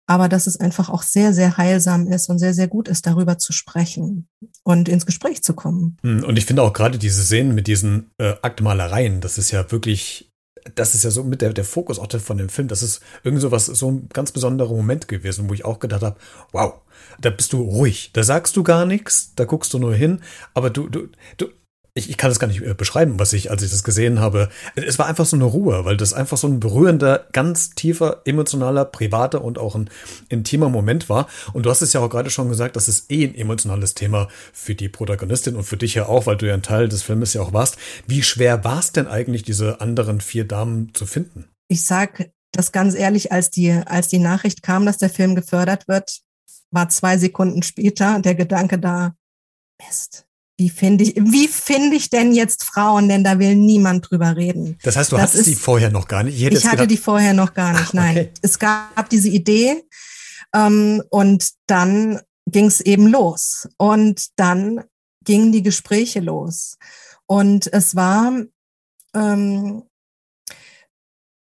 aber 0.08 0.30
dass 0.30 0.48
es 0.48 0.60
einfach 0.60 0.90
auch 0.90 1.04
sehr, 1.04 1.34
sehr 1.34 1.58
heilsam 1.58 2.08
ist 2.08 2.30
und 2.30 2.40
sehr, 2.40 2.54
sehr 2.54 2.68
gut 2.68 2.88
ist, 2.88 3.06
darüber 3.06 3.38
zu 3.38 3.52
sprechen 3.52 4.28
und 4.64 4.90
ins 4.90 5.06
Gespräch 5.06 5.44
zu 5.44 5.54
kommen. 5.54 5.98
Hm, 6.02 6.24
und 6.24 6.38
ich 6.38 6.46
finde 6.46 6.64
auch 6.64 6.74
gerade 6.74 6.98
diese 6.98 7.24
Szenen 7.24 7.54
mit 7.54 7.68
diesen 7.68 8.10
äh, 8.18 8.36
Aktmalereien, 8.42 9.20
das 9.20 9.38
ist 9.38 9.52
ja 9.52 9.70
wirklich, 9.70 10.32
das 10.76 10.96
ist 10.96 11.04
ja 11.04 11.12
so 11.12 11.24
mit 11.26 11.42
der, 11.42 11.52
der 11.52 11.66
Fokus 11.66 12.00
auch 12.00 12.10
von 12.20 12.38
dem 12.38 12.48
Film, 12.48 12.70
das 12.70 12.82
ist 12.82 13.02
irgend 13.24 13.42
so 13.42 13.52
was, 13.52 13.66
so 13.66 13.92
ein 13.92 14.10
ganz 14.10 14.32
besonderer 14.32 14.74
Moment 14.74 15.10
gewesen, 15.10 15.50
wo 15.50 15.54
ich 15.54 15.66
auch 15.66 15.80
gedacht 15.80 16.04
habe, 16.04 16.18
wow, 16.54 16.76
da 17.20 17.30
bist 17.30 17.52
du 17.52 17.62
ruhig, 17.62 18.12
da 18.14 18.24
sagst 18.24 18.56
du 18.56 18.64
gar 18.64 18.86
nichts, 18.86 19.34
da 19.36 19.44
guckst 19.44 19.74
du 19.74 19.80
nur 19.80 19.94
hin, 19.94 20.22
aber 20.54 20.70
du, 20.70 20.88
du, 20.88 21.10
du, 21.36 21.48
ich, 21.98 22.10
ich 22.10 22.18
kann 22.18 22.30
das 22.30 22.40
gar 22.40 22.48
nicht 22.48 22.62
äh, 22.62 22.74
beschreiben, 22.74 23.20
was 23.20 23.34
ich, 23.34 23.52
als 23.52 23.64
ich 23.64 23.72
das 23.72 23.84
gesehen 23.84 24.20
habe. 24.20 24.50
Es 24.76 25.00
war 25.00 25.08
einfach 25.08 25.26
so 25.26 25.36
eine 25.36 25.46
Ruhe, 25.46 25.84
weil 25.86 25.98
das 25.98 26.14
einfach 26.14 26.38
so 26.38 26.48
ein 26.48 26.60
berührender, 26.60 27.26
ganz 27.34 27.72
tiefer, 27.72 28.22
emotionaler, 28.26 28.86
privater 28.86 29.44
und 29.44 29.58
auch 29.58 29.76
ein 29.76 29.90
intimer 30.30 30.70
Moment 30.70 31.10
war. 31.10 31.28
Und 31.54 31.66
du 31.66 31.70
hast 31.70 31.82
es 31.82 31.94
ja 31.94 32.02
auch 32.02 32.10
gerade 32.10 32.30
schon 32.30 32.50
gesagt, 32.50 32.76
das 32.76 32.88
ist 32.88 33.12
eh 33.12 33.26
ein 33.26 33.36
emotionales 33.36 33.96
Thema 33.96 34.28
für 34.54 34.76
die 34.76 34.90
Protagonistin 34.90 35.56
und 35.56 35.64
für 35.64 35.78
dich 35.78 35.96
ja 35.96 36.08
auch, 36.08 36.26
weil 36.28 36.38
du 36.38 36.48
ja 36.48 36.54
ein 36.54 36.64
Teil 36.64 36.88
des 36.88 37.02
Filmes 37.02 37.34
ja 37.34 37.42
auch 37.42 37.54
warst. 37.54 37.78
Wie 38.06 38.22
schwer 38.24 38.64
war 38.64 38.80
es 38.80 38.92
denn 38.92 39.08
eigentlich, 39.08 39.44
diese 39.44 39.82
anderen 39.82 40.22
vier 40.22 40.46
Damen 40.46 40.94
zu 40.94 41.06
finden? 41.06 41.46
Ich 41.68 41.84
sag 41.84 42.30
das 42.52 42.72
ganz 42.72 42.96
ehrlich, 42.96 43.32
als 43.32 43.50
die, 43.50 43.72
als 43.72 44.08
die 44.08 44.20
Nachricht 44.20 44.64
kam, 44.64 44.86
dass 44.86 44.98
der 44.98 45.10
Film 45.10 45.36
gefördert 45.36 45.88
wird, 45.88 46.22
war 46.72 46.90
zwei 46.90 47.18
Sekunden 47.18 47.64
später 47.64 48.20
der 48.20 48.36
Gedanke 48.36 48.78
da, 48.80 49.16
Mist, 49.80 50.27
wie 50.58 50.70
finde 50.70 51.04
ich, 51.04 51.16
wie 51.16 51.48
finde 51.48 51.96
ich 51.96 52.10
denn 52.10 52.34
jetzt 52.34 52.64
Frauen? 52.64 53.08
Denn 53.08 53.24
da 53.24 53.38
will 53.38 53.56
niemand 53.56 54.10
drüber 54.10 54.36
reden. 54.36 54.78
Das 54.84 54.96
heißt, 54.96 55.12
du 55.12 55.16
das 55.16 55.24
hattest 55.24 55.40
ist, 55.42 55.48
die 55.48 55.56
vorher 55.56 55.92
noch 55.92 56.08
gar 56.08 56.24
nicht? 56.24 56.36
Ich, 56.36 56.42
ich 56.42 56.66
hatte 56.66 56.78
gedacht, 56.78 56.92
die 56.92 56.98
vorher 56.98 57.34
noch 57.34 57.54
gar 57.54 57.80
nicht, 57.80 57.94
nein. 57.94 58.18
Okay. 58.18 58.32
Es 58.42 58.58
gab 58.58 59.10
diese 59.10 59.30
Idee 59.30 59.84
ähm, 60.56 61.04
und 61.10 61.52
dann 61.68 62.22
ging 62.48 62.66
es 62.66 62.82
eben 62.82 63.08
los. 63.08 63.70
Und 63.78 64.28
dann 64.38 64.84
gingen 65.24 65.52
die 65.52 65.62
Gespräche 65.62 66.22
los. 66.22 66.78
Und 67.28 67.72
es 67.72 67.96
war, 67.96 68.34
ähm, 69.14 69.84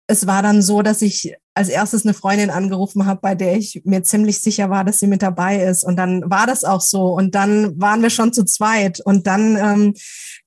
es 0.08 0.26
war 0.26 0.42
dann 0.42 0.62
so, 0.62 0.82
dass 0.82 1.02
ich 1.02 1.36
als 1.56 1.70
erstes 1.70 2.04
eine 2.04 2.14
Freundin 2.14 2.50
angerufen 2.50 3.06
habe, 3.06 3.20
bei 3.22 3.36
der 3.36 3.56
ich 3.56 3.82
mir 3.86 4.04
ziemlich 4.04 4.40
sicher 4.40 4.70
war, 4.70 4.84
dass 4.84 5.00
sie 5.00 5.08
mit 5.08 5.22
dabei 5.22 5.64
ist. 5.64 5.84
Und 5.84 5.98
dann 5.98 6.30
war 6.30 6.48
das 6.48 6.64
auch 6.64 6.82
so. 6.82 7.14
Und 7.14 7.36
dann 7.36 7.80
waren 7.80 8.02
wir 8.02 8.10
schon 8.10 8.34
zu 8.34 8.44
zweit. 8.44 9.00
Und 9.00 9.28
dann 9.28 9.56
ähm, 9.58 9.94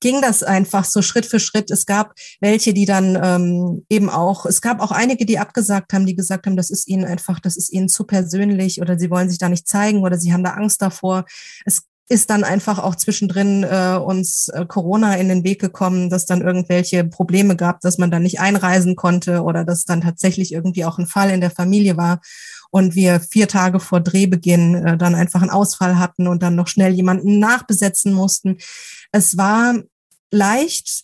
ging 0.01 0.21
das 0.21 0.43
einfach 0.43 0.83
so 0.85 1.01
Schritt 1.01 1.25
für 1.25 1.39
Schritt. 1.39 1.71
Es 1.71 1.85
gab 1.85 2.13
welche, 2.41 2.73
die 2.73 2.85
dann 2.85 3.17
ähm, 3.21 3.85
eben 3.89 4.09
auch, 4.09 4.45
es 4.45 4.61
gab 4.61 4.81
auch 4.81 4.91
einige, 4.91 5.25
die 5.25 5.39
abgesagt 5.39 5.93
haben, 5.93 6.05
die 6.05 6.15
gesagt 6.15 6.45
haben, 6.45 6.57
das 6.57 6.69
ist 6.69 6.87
ihnen 6.87 7.05
einfach, 7.05 7.39
das 7.39 7.55
ist 7.55 7.71
ihnen 7.71 7.87
zu 7.87 8.03
persönlich 8.03 8.81
oder 8.81 8.99
sie 8.99 9.09
wollen 9.09 9.29
sich 9.29 9.39
da 9.39 9.47
nicht 9.47 9.67
zeigen 9.67 10.03
oder 10.03 10.17
sie 10.17 10.33
haben 10.33 10.43
da 10.43 10.51
Angst 10.51 10.81
davor. 10.81 11.25
Es 11.65 11.83
ist 12.09 12.29
dann 12.29 12.43
einfach 12.43 12.79
auch 12.79 12.95
zwischendrin 12.95 13.63
äh, 13.63 13.99
uns 14.01 14.47
äh, 14.49 14.65
Corona 14.65 15.15
in 15.15 15.27
den 15.27 15.43
Weg 15.43 15.59
gekommen, 15.59 16.09
dass 16.09 16.25
dann 16.25 16.41
irgendwelche 16.41 17.03
Probleme 17.03 17.55
gab, 17.57 17.81
dass 17.81 17.97
man 17.97 18.11
dann 18.11 18.23
nicht 18.23 18.39
einreisen 18.39 18.95
konnte 18.95 19.43
oder 19.43 19.65
dass 19.65 19.83
dann 19.83 20.01
tatsächlich 20.01 20.53
irgendwie 20.53 20.85
auch 20.85 20.97
ein 20.97 21.07
Fall 21.07 21.29
in 21.31 21.41
der 21.41 21.51
Familie 21.51 21.97
war 21.97 22.21
und 22.71 22.95
wir 22.95 23.19
vier 23.19 23.49
Tage 23.49 23.79
vor 23.81 23.99
Drehbeginn 23.99 24.75
äh, 24.75 24.97
dann 24.97 25.15
einfach 25.15 25.41
einen 25.41 25.49
Ausfall 25.49 25.99
hatten 25.99 26.27
und 26.27 26.41
dann 26.43 26.55
noch 26.55 26.67
schnell 26.67 26.93
jemanden 26.93 27.39
nachbesetzen 27.39 28.13
mussten. 28.13 28.57
Es 29.11 29.37
war 29.37 29.75
leicht 30.31 31.03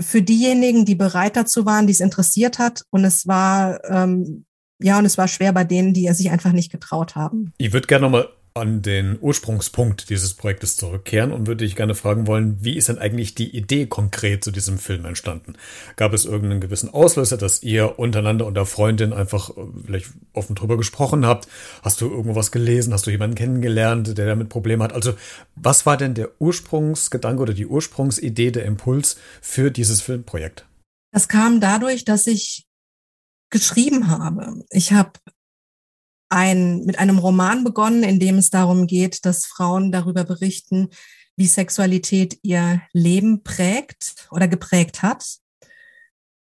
für 0.00 0.22
diejenigen, 0.22 0.84
die 0.84 0.94
bereit 0.94 1.34
dazu 1.34 1.64
waren, 1.64 1.86
die 1.86 1.92
es 1.92 2.00
interessiert 2.00 2.58
hat 2.58 2.82
und 2.90 3.04
es 3.04 3.26
war 3.26 3.82
ähm, 3.88 4.44
ja, 4.80 4.98
und 4.98 5.06
es 5.06 5.18
war 5.18 5.26
schwer 5.26 5.52
bei 5.52 5.64
denen, 5.64 5.92
die 5.92 6.08
sich 6.12 6.30
einfach 6.30 6.52
nicht 6.52 6.70
getraut 6.70 7.16
haben. 7.16 7.52
Ich 7.58 7.72
würde 7.72 7.88
gerne 7.88 8.02
nochmal 8.04 8.28
an 8.54 8.82
den 8.82 9.18
Ursprungspunkt 9.20 10.10
dieses 10.10 10.34
Projektes 10.34 10.76
zurückkehren 10.76 11.32
und 11.32 11.46
würde 11.46 11.64
dich 11.64 11.76
gerne 11.76 11.94
fragen 11.94 12.26
wollen, 12.26 12.58
wie 12.60 12.76
ist 12.76 12.88
denn 12.88 12.98
eigentlich 12.98 13.34
die 13.34 13.56
Idee 13.56 13.86
konkret 13.86 14.44
zu 14.44 14.50
diesem 14.50 14.78
Film 14.78 15.04
entstanden? 15.04 15.54
Gab 15.96 16.12
es 16.12 16.24
irgendeinen 16.24 16.60
gewissen 16.60 16.92
Auslöser, 16.92 17.36
dass 17.36 17.62
ihr 17.62 17.98
untereinander 17.98 18.46
unter 18.46 18.66
Freundin 18.66 19.12
einfach 19.12 19.50
äh, 19.50 19.62
vielleicht 19.84 20.10
offen 20.32 20.54
drüber 20.54 20.76
gesprochen 20.76 21.26
habt? 21.26 21.48
Hast 21.82 22.00
du 22.00 22.10
irgendwas 22.10 22.52
gelesen? 22.52 22.92
Hast 22.92 23.06
du 23.06 23.10
jemanden 23.10 23.36
kennengelernt, 23.36 24.18
der 24.18 24.26
damit 24.26 24.48
Probleme 24.48 24.84
hat? 24.84 24.92
Also, 24.92 25.14
was 25.54 25.86
war 25.86 25.96
denn 25.96 26.14
der 26.14 26.30
Ursprungsgedanke 26.40 27.42
oder 27.42 27.54
die 27.54 27.66
Ursprungsidee, 27.66 28.50
der 28.50 28.64
Impuls 28.64 29.16
für 29.40 29.70
dieses 29.70 30.00
Filmprojekt? 30.00 30.66
Das 31.12 31.28
kam 31.28 31.60
dadurch, 31.60 32.04
dass 32.04 32.26
ich 32.26 32.66
geschrieben 33.50 34.08
habe. 34.08 34.64
Ich 34.70 34.92
habe 34.92 35.12
ein, 36.28 36.84
mit 36.84 36.98
einem 36.98 37.18
Roman 37.18 37.64
begonnen, 37.64 38.02
in 38.02 38.20
dem 38.20 38.36
es 38.38 38.50
darum 38.50 38.86
geht, 38.86 39.24
dass 39.24 39.46
Frauen 39.46 39.92
darüber 39.92 40.24
berichten, 40.24 40.88
wie 41.36 41.46
Sexualität 41.46 42.38
ihr 42.42 42.82
Leben 42.92 43.42
prägt 43.42 44.28
oder 44.30 44.48
geprägt 44.48 45.02
hat. 45.02 45.24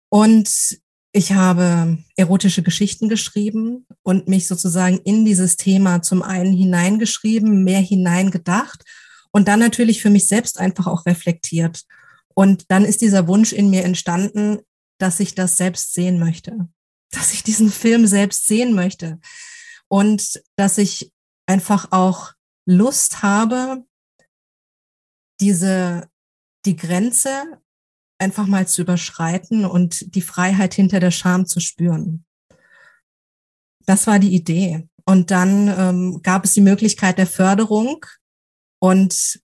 Und 0.09 0.79
ich 1.13 1.33
habe 1.33 1.99
erotische 2.15 2.63
Geschichten 2.63 3.09
geschrieben 3.09 3.85
und 4.01 4.27
mich 4.27 4.47
sozusagen 4.47 4.97
in 4.99 5.25
dieses 5.25 5.57
Thema 5.57 6.01
zum 6.01 6.21
einen 6.21 6.53
hineingeschrieben, 6.53 7.63
mehr 7.63 7.81
hineingedacht 7.81 8.83
und 9.31 9.47
dann 9.47 9.59
natürlich 9.59 10.01
für 10.01 10.09
mich 10.09 10.27
selbst 10.27 10.59
einfach 10.59 10.87
auch 10.87 11.05
reflektiert. 11.05 11.83
Und 12.33 12.71
dann 12.71 12.85
ist 12.85 13.01
dieser 13.01 13.27
Wunsch 13.27 13.51
in 13.51 13.69
mir 13.69 13.83
entstanden, 13.83 14.59
dass 14.97 15.19
ich 15.19 15.35
das 15.35 15.57
selbst 15.57 15.93
sehen 15.93 16.17
möchte, 16.19 16.67
dass 17.11 17.33
ich 17.33 17.43
diesen 17.43 17.71
Film 17.71 18.07
selbst 18.07 18.47
sehen 18.47 18.73
möchte, 18.73 19.19
und 19.91 20.41
dass 20.55 20.77
ich 20.77 21.11
einfach 21.47 21.91
auch 21.91 22.31
Lust 22.65 23.23
habe, 23.23 23.83
diese, 25.41 26.09
die 26.65 26.77
Grenze 26.77 27.61
einfach 28.17 28.47
mal 28.47 28.67
zu 28.69 28.83
überschreiten 28.83 29.65
und 29.65 30.15
die 30.15 30.21
Freiheit 30.21 30.73
hinter 30.73 31.01
der 31.01 31.11
Scham 31.11 31.45
zu 31.45 31.59
spüren. 31.59 32.25
Das 33.85 34.07
war 34.07 34.17
die 34.17 34.33
Idee. 34.33 34.87
Und 35.03 35.29
dann 35.29 35.67
ähm, 35.67 36.21
gab 36.21 36.45
es 36.45 36.53
die 36.53 36.61
Möglichkeit 36.61 37.17
der 37.17 37.27
Förderung 37.27 38.05
und 38.79 39.41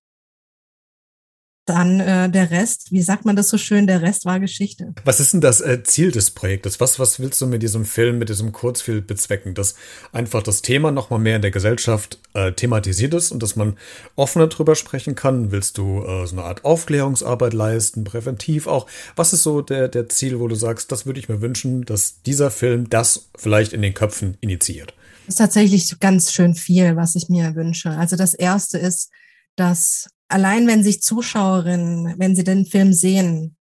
dann 1.68 2.00
äh, 2.00 2.30
der 2.30 2.50
Rest, 2.50 2.92
wie 2.92 3.02
sagt 3.02 3.26
man 3.26 3.36
das 3.36 3.50
so 3.50 3.58
schön, 3.58 3.88
der 3.88 4.02
Rest 4.02 4.26
war 4.26 4.40
Geschichte. 4.40 4.94
Was 5.04 5.20
ist 5.20 5.34
denn 5.34 5.42
das 5.42 5.62
äh, 5.62 5.84
Ziel 5.84 6.12
des 6.12 6.32
Projektes? 6.32 6.80
Was, 6.80 6.98
was 6.98 7.20
willst 7.20 7.42
du 7.42 7.48
mit 7.48 7.62
diesem 7.62 7.86
Film, 7.86 8.18
mit 8.18 8.30
diesem 8.30 8.52
Kurzfilm 8.52 9.06
bezwecken? 9.06 9.54
Dass 9.54 9.76
einfach 10.12 10.42
das 10.42 10.62
Thema 10.62 10.92
nochmal 10.92 11.20
mehr 11.20 11.36
in 11.36 11.42
der 11.42 11.52
Gesellschaft 11.52 12.20
äh, 12.34 12.54
thematisiert 12.54 13.14
ist 13.14 13.32
und 13.32 13.44
dass 13.44 13.56
man 13.56 13.78
offener 14.16 14.48
drüber 14.48 14.76
sprechen 14.76 15.16
kann? 15.16 15.52
Willst 15.52 15.78
du 15.78 16.04
äh, 16.04 16.26
so 16.26 16.36
eine 16.36 16.44
Art 16.44 16.64
Aufklärungsarbeit 16.64 17.54
leisten, 17.54 18.04
präventiv 18.04 18.68
auch? 18.68 18.88
Was 19.16 19.34
ist 19.34 19.44
so 19.44 19.62
der, 19.62 19.90
der 19.90 20.08
Ziel, 20.10 20.40
wo 20.40 20.48
du 20.48 20.56
sagst, 20.56 20.92
das 20.92 21.06
würde 21.06 21.20
ich 21.20 21.30
mir 21.30 21.42
wünschen, 21.42 21.84
dass 21.84 22.22
dieser 22.22 22.50
Film 22.50 22.90
das 22.90 23.30
vielleicht 23.36 23.74
in 23.74 23.82
den 23.82 23.94
Köpfen 23.94 24.38
initiiert? 24.40 24.94
Das 25.26 25.36
ist 25.36 25.40
tatsächlich 25.40 26.00
ganz 26.00 26.32
schön 26.32 26.56
viel, 26.56 26.96
was 26.96 27.16
ich 27.16 27.28
mir 27.28 27.56
wünsche. 27.56 27.90
Also 27.90 28.16
das 28.16 28.34
erste 28.34 28.78
ist, 28.78 29.10
dass 29.58 30.08
allein 30.28 30.68
wenn 30.68 30.84
sich 30.84 31.02
Zuschauerinnen, 31.02 32.16
wenn 32.18 32.36
sie 32.36 32.44
den 32.44 32.66
Film 32.66 32.94
sehen, 32.94 33.56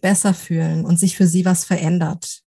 besser 0.00 0.34
fühlen 0.34 0.84
und 0.84 0.98
sich 0.98 1.16
für 1.16 1.26
sie 1.26 1.44
was 1.44 1.64
verändert. 1.64 2.42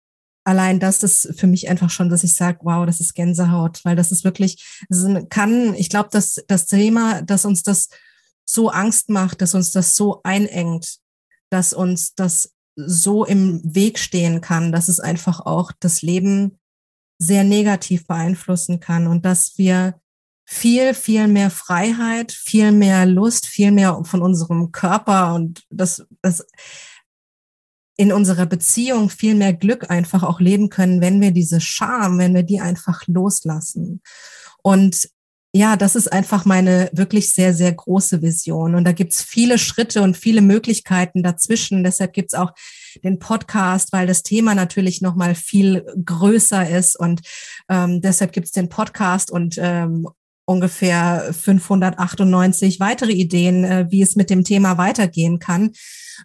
Allein 0.45 0.81
das 0.81 1.03
ist 1.03 1.35
für 1.39 1.47
mich 1.47 1.69
einfach 1.69 1.91
schon, 1.91 2.09
dass 2.09 2.25
ich 2.25 2.35
sage, 2.35 2.61
wow, 2.63 2.87
das 2.87 3.01
ist 3.01 3.15
Gänsehaut, 3.15 3.85
weil 3.85 3.97
das 3.97 4.11
ist 4.11 4.25
wirklich, 4.25 4.85
das 4.89 5.07
kann, 5.29 5.75
ich 5.75 5.91
glaube, 5.91 6.09
dass 6.11 6.43
das 6.49 6.67
Thema, 6.67 7.23
dass 7.23 7.45
uns 7.45 7.63
das 7.63 7.89
so 8.45 8.71
Angst 8.71 9.11
macht, 9.11 9.43
dass 9.43 9.55
uns 9.55 9.71
das 9.71 9.97
so 9.97 10.23
einengt, 10.23 10.99
dass 11.51 11.73
uns 11.73 12.15
das 12.15 12.53
so 12.77 13.25
im 13.25 13.61
Weg 13.65 13.99
stehen 13.99 14.41
kann, 14.41 14.73
dass 14.73 14.89
es 14.89 14.99
einfach 15.01 15.41
auch 15.41 15.73
das 15.79 16.03
Leben 16.03 16.59
sehr 17.19 17.45
negativ 17.45 18.07
beeinflussen 18.07 18.81
kann 18.81 19.07
und 19.07 19.25
dass 19.27 19.59
wir 19.59 20.01
viel, 20.53 20.95
viel 20.95 21.29
mehr 21.29 21.49
Freiheit, 21.49 22.33
viel 22.33 22.73
mehr 22.73 23.07
Lust, 23.07 23.47
viel 23.47 23.71
mehr 23.71 24.03
von 24.05 24.21
unserem 24.21 24.73
Körper 24.73 25.35
und 25.35 25.63
das, 25.71 26.05
das 26.23 26.45
in 27.97 28.13
unserer 28.13 28.47
Beziehung 28.47 29.11
viel 29.11 29.37
mehr 29.37 29.53
Glück 29.53 29.91
einfach 29.91 30.25
auch 30.25 30.41
leben 30.41 30.69
können, 30.69 31.01
wenn 31.01 31.21
wir 31.21 31.31
diese 31.31 31.61
Scham, 31.61 32.19
wenn 32.19 32.35
wir 32.35 32.43
die 32.43 32.61
einfach 32.61 33.07
loslassen. 33.07 34.03
Und 34.63 35.09
ja, 35.53 35.77
das 35.77 35.95
ist 35.95 36.13
einfach 36.13 36.45
meine 36.45 36.91
wirklich 36.93 37.33
sehr, 37.33 37.55
sehr 37.55 37.73
große 37.73 38.21
Vision. 38.21 38.75
Und 38.75 38.85
da 38.85 38.93
gibt's 38.93 39.23
viele 39.23 39.57
Schritte 39.57 40.03
und 40.03 40.17
viele 40.17 40.43
Möglichkeiten 40.43 41.23
dazwischen. 41.23 41.85
Deshalb 41.85 42.13
gibt's 42.13 42.35
auch 42.35 42.53
den 43.05 43.21
Podcast, 43.21 43.93
weil 43.93 44.09
das 44.09 44.25
Thema 44.25 44.57
natürlich 44.57 45.01
nochmal 45.01 45.37
viel 45.37 45.85
größer 46.05 46.69
ist. 46.69 46.99
Und 46.99 47.21
ähm, 47.69 48.01
deshalb 48.01 48.33
gibt's 48.33 48.53
den 48.53 48.69
Podcast 48.69 49.31
und 49.31 49.57
ähm, 49.59 50.09
ungefähr 50.51 51.33
598 51.33 52.81
weitere 52.81 53.13
Ideen, 53.13 53.65
äh, 53.65 53.87
wie 53.89 54.03
es 54.03 54.17
mit 54.17 54.31
dem 54.31 54.43
Thema 54.43 54.79
weitergehen 54.79 55.39
kann. 55.39 55.71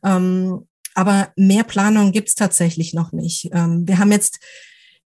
Ähm, 0.04 0.68
aber 0.96 1.32
mehr 1.36 1.64
Planung 1.64 2.12
gibt 2.12 2.30
es 2.30 2.36
tatsächlich 2.36 2.94
noch 2.94 3.12
nicht. 3.12 3.50
Ähm, 3.54 3.88
wir 3.88 4.00
haben 4.00 4.12
jetzt 4.12 4.40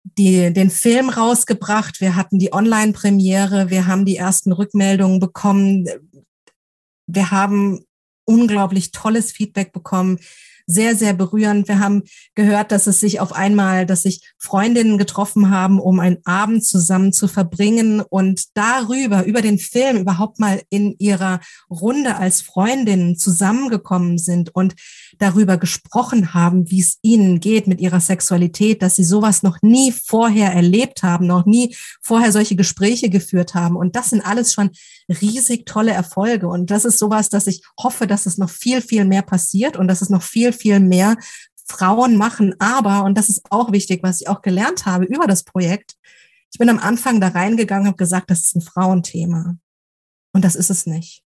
die, 0.04 0.54
den 0.54 0.70
Film 0.70 1.10
rausgebracht, 1.10 2.00
wir 2.00 2.16
hatten 2.16 2.38
die 2.38 2.54
Online-Premiere, 2.54 3.72
wir 3.72 3.88
haben 3.88 4.06
die 4.06 4.18
ersten 4.18 4.52
Rückmeldungen 4.52 5.20
bekommen. 5.20 5.88
Wir 7.08 7.32
haben 7.32 7.80
unglaublich 8.26 8.92
tolles 8.92 9.32
Feedback 9.32 9.74
bekommen 9.74 10.20
sehr, 10.68 10.96
sehr 10.96 11.14
berührend. 11.14 11.70
Wir 11.70 11.80
haben 11.80 12.04
gehört, 12.36 12.74
dass 12.74 12.88
es 12.88 13.00
sich 13.00 13.22
auf 13.22 13.32
einmal, 13.32 13.86
dass 13.86 14.04
sich 14.04 14.22
Freundinnen 14.38 14.98
getroffen 14.98 15.50
haben, 15.50 15.80
um 15.80 16.02
einen 16.02 16.18
Abend 16.26 16.66
zusammen 16.66 17.14
zu 17.14 17.30
verbringen 17.30 18.02
und 18.02 18.56
darüber, 18.56 19.24
über 19.24 19.42
den 19.42 19.60
Film 19.60 19.98
überhaupt 19.98 20.40
mal 20.40 20.62
in 20.70 20.96
ihrer 21.00 21.40
Runde 21.70 22.18
als 22.18 22.42
Freundinnen 22.42 23.18
zusammengekommen 23.18 24.18
sind 24.18 24.54
und 24.54 24.76
darüber 25.20 25.58
gesprochen 25.58 26.34
haben, 26.34 26.70
wie 26.70 26.82
es 26.82 26.98
ihnen 27.02 27.40
geht 27.40 27.68
mit 27.68 27.80
ihrer 27.80 28.02
Sexualität, 28.02 28.82
dass 28.82 28.98
sie 28.98 29.06
sowas 29.06 29.44
noch 29.44 29.62
nie 29.62 29.94
vorher 29.94 30.52
erlebt 30.52 31.02
haben, 31.02 31.28
noch 31.28 31.46
nie 31.46 31.76
vorher 32.02 32.34
solche 32.34 32.58
Gespräche 32.58 33.10
geführt 33.10 33.54
haben. 33.54 33.78
Und 33.78 33.96
das 33.96 34.10
sind 34.10 34.22
alles 34.22 34.54
schon 34.54 34.72
riesig 35.10 35.66
tolle 35.66 35.92
Erfolge. 35.92 36.48
Und 36.48 36.72
das 36.72 36.86
ist 36.86 37.00
sowas, 37.00 37.30
dass 37.30 37.48
ich 37.48 37.64
hoffe, 37.82 38.08
dass 38.08 38.26
es 38.26 38.38
noch 38.38 38.50
viel, 38.50 38.82
viel 38.82 39.06
mehr 39.06 39.22
passiert 39.22 39.78
und 39.78 39.88
dass 39.88 40.02
es 40.02 40.10
noch 40.10 40.24
viel, 40.24 40.54
viel 40.54 40.80
mehr 40.80 41.16
Frauen 41.66 42.18
machen. 42.18 42.56
Aber, 42.60 43.04
und 43.04 43.18
das 43.18 43.30
ist 43.30 43.42
auch 43.50 43.72
wichtig, 43.72 44.04
was 44.04 44.22
ich 44.22 44.30
auch 44.30 44.42
gelernt 44.42 44.86
habe 44.86 45.06
über 45.06 45.28
das 45.28 45.44
Projekt, 45.44 45.96
ich 46.54 46.60
bin 46.60 46.70
am 46.70 46.80
Anfang 46.80 47.20
da 47.20 47.28
reingegangen, 47.28 47.88
habe 47.88 47.98
gesagt, 47.98 48.32
das 48.32 48.40
ist 48.40 48.56
ein 48.56 48.62
Frauenthema. 48.62 49.58
Und 50.34 50.44
das 50.46 50.56
ist 50.56 50.70
es 50.70 50.86
nicht. 50.86 51.24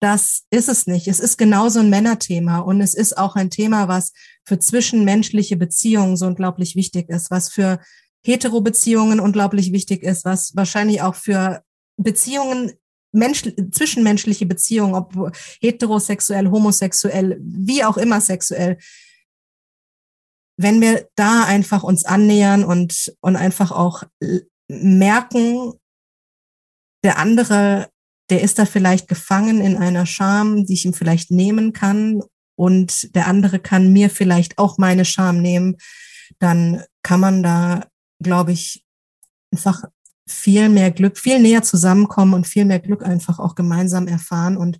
das 0.00 0.44
ist 0.50 0.68
es 0.68 0.86
nicht. 0.86 1.08
Es 1.08 1.20
ist 1.20 1.38
genauso 1.38 1.80
ein 1.80 1.90
Männerthema 1.90 2.58
und 2.58 2.80
es 2.80 2.94
ist 2.94 3.18
auch 3.18 3.34
ein 3.34 3.50
Thema, 3.50 3.88
was 3.88 4.12
für 4.44 4.58
zwischenmenschliche 4.58 5.56
Beziehungen 5.56 6.16
so 6.16 6.26
unglaublich 6.26 6.76
wichtig 6.76 7.08
ist, 7.08 7.30
was 7.30 7.50
für 7.50 7.80
Hetero-Beziehungen 8.24 9.20
unglaublich 9.20 9.72
wichtig 9.72 10.02
ist, 10.02 10.24
was 10.24 10.54
wahrscheinlich 10.54 11.02
auch 11.02 11.14
für 11.14 11.62
Beziehungen, 11.96 12.72
Mensch, 13.12 13.42
zwischenmenschliche 13.72 14.46
Beziehungen, 14.46 14.94
ob 14.94 15.32
heterosexuell, 15.60 16.50
homosexuell, 16.50 17.38
wie 17.40 17.84
auch 17.84 17.96
immer 17.96 18.20
sexuell, 18.20 18.78
wenn 20.56 20.80
wir 20.80 21.08
da 21.14 21.44
einfach 21.44 21.82
uns 21.84 22.04
annähern 22.04 22.64
und, 22.64 23.14
und 23.20 23.36
einfach 23.36 23.70
auch 23.70 24.02
merken, 24.68 25.72
der 27.04 27.18
andere 27.18 27.88
der 28.30 28.42
ist 28.42 28.58
da 28.58 28.66
vielleicht 28.66 29.08
gefangen 29.08 29.60
in 29.60 29.76
einer 29.76 30.06
Scham, 30.06 30.66
die 30.66 30.74
ich 30.74 30.84
ihm 30.84 30.92
vielleicht 30.92 31.30
nehmen 31.30 31.72
kann 31.72 32.22
und 32.56 33.14
der 33.14 33.26
andere 33.26 33.58
kann 33.58 33.92
mir 33.92 34.10
vielleicht 34.10 34.58
auch 34.58 34.78
meine 34.78 35.04
Scham 35.04 35.40
nehmen, 35.40 35.76
dann 36.38 36.82
kann 37.02 37.20
man 37.20 37.42
da, 37.42 37.86
glaube 38.22 38.52
ich, 38.52 38.84
einfach 39.52 39.84
viel 40.28 40.68
mehr 40.68 40.90
Glück, 40.90 41.18
viel 41.18 41.40
näher 41.40 41.62
zusammenkommen 41.62 42.34
und 42.34 42.46
viel 42.46 42.64
mehr 42.64 42.80
Glück 42.80 43.04
einfach 43.04 43.38
auch 43.38 43.54
gemeinsam 43.54 44.08
erfahren. 44.08 44.56
Und 44.56 44.78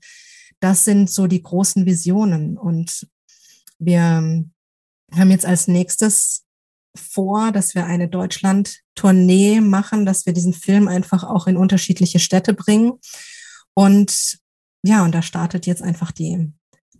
das 0.60 0.84
sind 0.84 1.10
so 1.10 1.26
die 1.26 1.42
großen 1.42 1.86
Visionen. 1.86 2.56
Und 2.58 3.08
wir 3.78 4.02
haben 5.12 5.30
jetzt 5.30 5.46
als 5.46 5.68
nächstes 5.68 6.44
vor, 6.96 7.52
dass 7.52 7.74
wir 7.74 7.86
eine 7.86 8.08
Deutschland-Tournee 8.08 9.60
machen, 9.60 10.04
dass 10.04 10.26
wir 10.26 10.32
diesen 10.32 10.52
Film 10.52 10.88
einfach 10.88 11.22
auch 11.22 11.46
in 11.46 11.56
unterschiedliche 11.56 12.18
Städte 12.18 12.54
bringen 12.54 12.92
und 13.78 14.40
ja, 14.82 15.04
und 15.04 15.14
da 15.14 15.22
startet 15.22 15.66
jetzt 15.66 15.82
einfach 15.82 16.10
die 16.10 16.52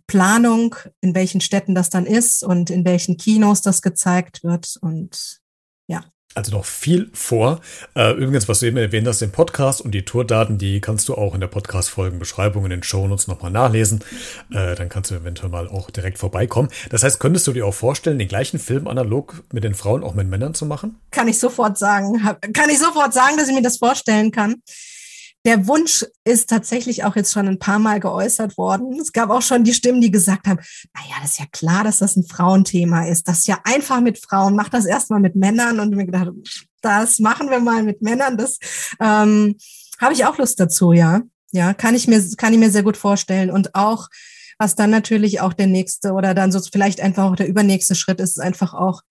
Planung, 0.07 0.75
in 1.01 1.13
welchen 1.13 1.41
Städten 1.41 1.75
das 1.75 1.89
dann 1.89 2.05
ist 2.05 2.41
und 2.41 2.69
in 2.69 2.85
welchen 2.85 3.17
Kinos 3.17 3.61
das 3.61 3.81
gezeigt 3.81 4.43
wird. 4.43 4.77
Und 4.81 5.41
ja. 5.87 6.05
Also 6.35 6.51
noch 6.51 6.65
viel 6.65 7.09
vor. 7.11 7.59
Äh, 7.95 8.13
übrigens, 8.13 8.47
was 8.47 8.59
du 8.59 8.67
eben 8.67 8.77
erwähnt 8.77 9.07
hast, 9.07 9.19
den 9.19 9.31
Podcast 9.31 9.81
und 9.81 9.91
die 9.91 10.05
Tourdaten, 10.05 10.59
die 10.59 10.79
kannst 10.79 11.09
du 11.09 11.15
auch 11.15 11.33
in 11.33 11.41
der 11.41 11.47
Podcast-Folgenbeschreibung 11.47 12.63
in 12.65 12.69
den 12.69 12.83
Shownotes 12.83 13.27
nochmal 13.27 13.51
nachlesen. 13.51 14.03
Äh, 14.51 14.75
dann 14.75 14.89
kannst 14.89 15.09
du 15.09 15.15
eventuell 15.15 15.49
mal 15.49 15.67
auch 15.67 15.89
direkt 15.89 16.19
vorbeikommen. 16.19 16.69
Das 16.91 17.03
heißt, 17.03 17.19
könntest 17.19 17.47
du 17.47 17.53
dir 17.53 17.65
auch 17.65 17.73
vorstellen, 17.73 18.19
den 18.19 18.27
gleichen 18.27 18.59
Film 18.59 18.87
analog 18.87 19.43
mit 19.51 19.63
den 19.63 19.73
Frauen 19.73 20.03
auch 20.03 20.13
mit 20.13 20.29
Männern 20.29 20.53
zu 20.53 20.67
machen? 20.67 20.99
Kann 21.09 21.27
ich 21.27 21.39
sofort 21.39 21.79
sagen. 21.79 22.21
Kann 22.53 22.69
ich 22.69 22.77
sofort 22.77 23.13
sagen, 23.13 23.35
dass 23.37 23.49
ich 23.49 23.55
mir 23.55 23.63
das 23.63 23.77
vorstellen 23.77 24.31
kann 24.31 24.61
der 25.45 25.67
Wunsch 25.67 26.05
ist 26.25 26.49
tatsächlich 26.49 27.05
auch 27.05 27.15
jetzt 27.15 27.31
schon 27.31 27.47
ein 27.47 27.59
paar 27.59 27.79
Mal 27.79 27.99
geäußert 27.99 28.57
worden. 28.57 28.99
Es 28.99 29.13
gab 29.13 29.29
auch 29.29 29.41
schon 29.41 29.63
die 29.63 29.73
Stimmen, 29.73 30.01
die 30.01 30.11
gesagt 30.11 30.47
haben, 30.47 30.59
naja, 30.93 31.15
das 31.21 31.31
ist 31.31 31.39
ja 31.39 31.45
klar, 31.51 31.83
dass 31.83 31.99
das 31.99 32.17
ein 32.17 32.25
Frauenthema 32.25 33.07
ist. 33.07 33.27
Das 33.27 33.39
ist 33.39 33.47
ja 33.47 33.59
einfach 33.63 34.01
mit 34.01 34.19
Frauen. 34.19 34.55
Mach 34.55 34.69
das 34.69 34.85
erstmal 34.85 35.21
mit 35.21 35.35
Männern. 35.35 35.79
Und 35.79 35.95
mir 35.95 36.05
gedacht, 36.05 36.29
das 36.81 37.19
machen 37.19 37.49
wir 37.49 37.59
mal 37.59 37.83
mit 37.83 38.01
Männern. 38.01 38.37
Das 38.37 38.59
ähm, 38.99 39.55
habe 39.99 40.13
ich 40.13 40.25
auch 40.25 40.37
Lust 40.37 40.59
dazu, 40.59 40.91
ja. 40.91 41.21
Ja, 41.51 41.73
kann 41.73 41.95
ich 41.95 42.07
mir, 42.07 42.23
kann 42.37 42.53
ich 42.53 42.59
mir 42.59 42.69
sehr 42.69 42.83
gut 42.83 42.97
vorstellen. 42.97 43.49
Und 43.49 43.75
auch, 43.75 44.09
was 44.57 44.75
dann 44.75 44.91
natürlich 44.91 45.39
auch 45.39 45.53
der 45.53 45.67
nächste 45.67 46.11
oder 46.11 46.33
dann 46.33 46.51
so 46.51 46.59
vielleicht 46.59 46.99
einfach 46.99 47.23
auch 47.23 47.35
der 47.35 47.47
übernächste 47.47 47.95
Schritt 47.95 48.19
ist, 48.19 48.37
ist 48.37 48.43
einfach 48.43 48.73
auch, 48.73 49.01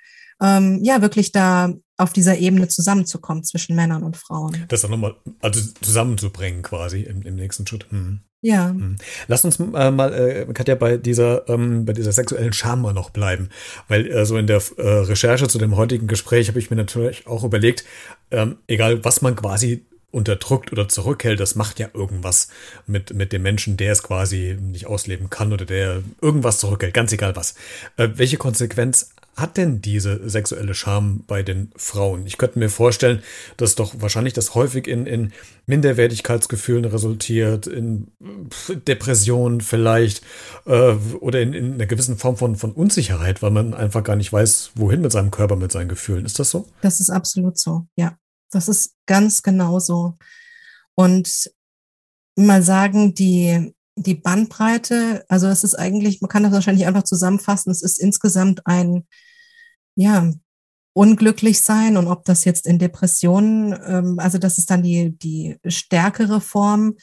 ähm, 0.40 0.80
ja, 0.84 1.02
wirklich 1.02 1.32
da 1.32 1.72
auf 1.98 2.12
dieser 2.12 2.38
Ebene 2.38 2.68
zusammenzukommen 2.68 3.44
zwischen 3.44 3.76
Männern 3.76 4.04
und 4.04 4.16
Frauen. 4.16 4.64
Das 4.68 4.82
dann 4.82 4.92
nochmal, 4.92 5.16
also 5.40 5.60
zusammenzubringen 5.82 6.62
quasi 6.62 7.02
im, 7.02 7.22
im 7.22 7.34
nächsten 7.34 7.66
Schritt. 7.66 7.86
Hm. 7.90 8.20
Ja. 8.40 8.68
Hm. 8.68 8.96
Lass 9.26 9.44
uns 9.44 9.58
äh, 9.58 9.90
mal, 9.90 10.14
äh, 10.14 10.46
Katja, 10.54 10.76
bei 10.76 10.96
dieser, 10.96 11.48
ähm, 11.48 11.84
bei 11.84 11.92
dieser 11.92 12.12
sexuellen 12.12 12.52
Scham 12.52 12.82
mal 12.82 12.92
noch 12.92 13.10
bleiben. 13.10 13.50
Weil 13.88 14.06
äh, 14.06 14.24
so 14.24 14.38
in 14.38 14.46
der 14.46 14.62
äh, 14.76 14.82
Recherche 14.82 15.48
zu 15.48 15.58
dem 15.58 15.76
heutigen 15.76 16.06
Gespräch 16.06 16.48
habe 16.48 16.60
ich 16.60 16.70
mir 16.70 16.76
natürlich 16.76 17.26
auch 17.26 17.42
überlegt, 17.42 17.84
ähm, 18.30 18.58
egal 18.68 19.04
was 19.04 19.20
man 19.20 19.34
quasi 19.34 19.84
unterdrückt 20.10 20.72
oder 20.72 20.88
zurückhält, 20.88 21.40
das 21.40 21.54
macht 21.54 21.80
ja 21.80 21.88
irgendwas 21.92 22.48
mit, 22.86 23.12
mit 23.12 23.32
dem 23.32 23.42
Menschen, 23.42 23.76
der 23.76 23.92
es 23.92 24.02
quasi 24.02 24.56
nicht 24.58 24.86
ausleben 24.86 25.28
kann 25.30 25.52
oder 25.52 25.64
der 25.66 26.02
irgendwas 26.22 26.60
zurückhält, 26.60 26.94
ganz 26.94 27.12
egal 27.12 27.36
was. 27.36 27.56
Äh, 27.96 28.10
welche 28.14 28.36
Konsequenz 28.36 29.10
hat 29.38 29.56
denn 29.56 29.80
diese 29.80 30.28
sexuelle 30.28 30.74
Scham 30.74 31.24
bei 31.26 31.42
den 31.42 31.70
Frauen? 31.76 32.26
Ich 32.26 32.38
könnte 32.38 32.58
mir 32.58 32.70
vorstellen, 32.70 33.22
dass 33.56 33.74
doch 33.74 33.94
wahrscheinlich 34.00 34.34
das 34.34 34.54
häufig 34.54 34.86
in, 34.86 35.06
in 35.06 35.32
Minderwertigkeitsgefühlen 35.66 36.84
resultiert, 36.84 37.66
in 37.66 38.08
Depressionen 38.86 39.60
vielleicht 39.60 40.22
äh, 40.66 40.92
oder 41.20 41.40
in, 41.40 41.52
in 41.52 41.74
einer 41.74 41.86
gewissen 41.86 42.18
Form 42.18 42.36
von, 42.36 42.56
von 42.56 42.72
Unsicherheit, 42.72 43.42
weil 43.42 43.50
man 43.50 43.74
einfach 43.74 44.02
gar 44.02 44.16
nicht 44.16 44.32
weiß, 44.32 44.72
wohin 44.74 45.00
mit 45.00 45.12
seinem 45.12 45.30
Körper, 45.30 45.56
mit 45.56 45.72
seinen 45.72 45.88
Gefühlen. 45.88 46.24
Ist 46.24 46.38
das 46.38 46.50
so? 46.50 46.66
Das 46.80 47.00
ist 47.00 47.10
absolut 47.10 47.58
so, 47.58 47.86
ja. 47.96 48.16
Das 48.50 48.68
ist 48.68 48.94
ganz 49.06 49.42
genau 49.42 49.78
so. 49.78 50.14
Und 50.94 51.50
mal 52.34 52.62
sagen, 52.62 53.14
die 53.14 53.74
die 54.02 54.14
Bandbreite, 54.14 55.24
also 55.28 55.48
es 55.48 55.64
ist 55.64 55.74
eigentlich, 55.74 56.20
man 56.20 56.28
kann 56.28 56.42
das 56.42 56.52
wahrscheinlich 56.52 56.86
einfach 56.86 57.02
zusammenfassen, 57.02 57.70
es 57.70 57.82
ist 57.82 57.98
insgesamt 57.98 58.66
ein 58.66 59.06
ja, 59.98 60.32
unglücklich 60.92 61.60
sein 61.60 61.96
und 61.96 62.06
ob 62.06 62.24
das 62.24 62.44
jetzt 62.44 62.66
in 62.66 62.78
Depressionen, 62.78 63.76
ähm, 63.84 64.18
also 64.20 64.38
das 64.38 64.56
ist 64.58 64.70
dann 64.70 64.82
die, 64.82 65.18
die 65.18 65.56
stärkere 65.66 66.40
Form, 66.40 66.94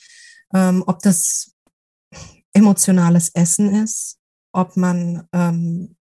ähm, 0.53 0.81
ob 0.87 1.01
das 1.01 1.51
emotionales 2.53 3.29
Essen 3.33 3.75
ist, 3.83 4.17
ob 4.53 4.77
man, 4.77 5.27
ähm, 5.33 5.97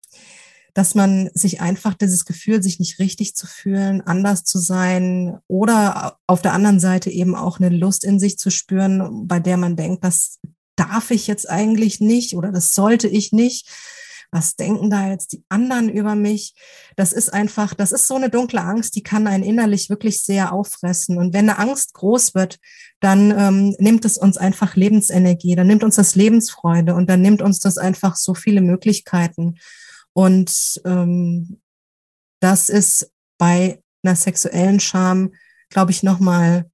dass 0.76 0.94
man 0.94 1.32
sich 1.34 1.62
einfach 1.62 1.96
dieses 1.96 2.26
Gefühl, 2.26 2.62
sich 2.62 2.80
nicht 2.80 3.00
richtig 3.00 3.36
zu 3.36 3.48
fühlen, 3.48 4.02
anders 4.02 4.44
zu 4.44 4.60
sein 4.60 5.40
oder 5.48 6.20
auf 6.28 6.44
der 6.44 6.54
anderen 6.54 6.80
Seite 6.80 7.10
eben 7.10 7.36
auch 7.36 7.60
eine 7.60 7.76
Lust 7.76 8.04
in 8.04 8.20
sich 8.20 8.38
zu 8.38 8.52
spüren, 8.52 9.28
bei 9.28 9.40
der 9.40 9.58
man 9.58 9.76
denkt, 9.76 10.04
das 10.04 10.40
darf 10.76 11.10
ich 11.10 11.26
jetzt 11.26 11.50
eigentlich 11.50 12.00
nicht 12.00 12.36
oder 12.36 12.52
das 12.52 12.74
sollte 12.74 13.08
ich 13.08 13.32
nicht 13.32 13.68
was 14.34 14.56
denken 14.56 14.90
da 14.90 15.10
jetzt 15.10 15.32
die 15.32 15.44
anderen 15.48 15.90
über 15.90 16.16
mich? 16.16 16.56
Das 16.96 17.14
ist 17.14 17.32
einfach, 17.32 17.74
das 17.74 17.92
ist 17.92 18.08
so 18.08 18.16
eine 18.16 18.30
dunkle 18.30 18.62
Angst, 18.62 18.96
die 18.96 19.04
kann 19.04 19.28
einen 19.28 19.44
innerlich 19.44 19.90
wirklich 19.90 20.24
sehr 20.24 20.52
auffressen. 20.52 21.18
Und 21.18 21.34
wenn 21.34 21.50
eine 21.50 21.60
Angst 21.60 21.94
groß 21.94 22.34
wird, 22.34 22.60
dann 23.00 23.32
ähm, 23.32 23.76
nimmt 23.80 24.06
es 24.06 24.18
uns 24.18 24.38
einfach 24.38 24.76
Lebensenergie, 24.76 25.56
dann 25.56 25.68
nimmt 25.68 25.84
uns 25.84 25.96
das 25.96 26.16
Lebensfreude 26.16 26.96
und 26.96 27.10
dann 27.10 27.22
nimmt 27.22 27.42
uns 27.42 27.60
das 27.60 27.78
einfach 27.78 28.16
so 28.16 28.34
viele 28.34 28.62
Möglichkeiten. 28.62 29.56
Und 30.14 30.82
ähm, 30.86 31.62
das 32.40 32.70
ist 32.70 33.12
bei 33.38 33.82
einer 34.04 34.16
sexuellen 34.16 34.80
Scham, 34.80 35.34
glaube 35.70 35.92
ich, 35.92 36.02
nochmal 36.02 36.70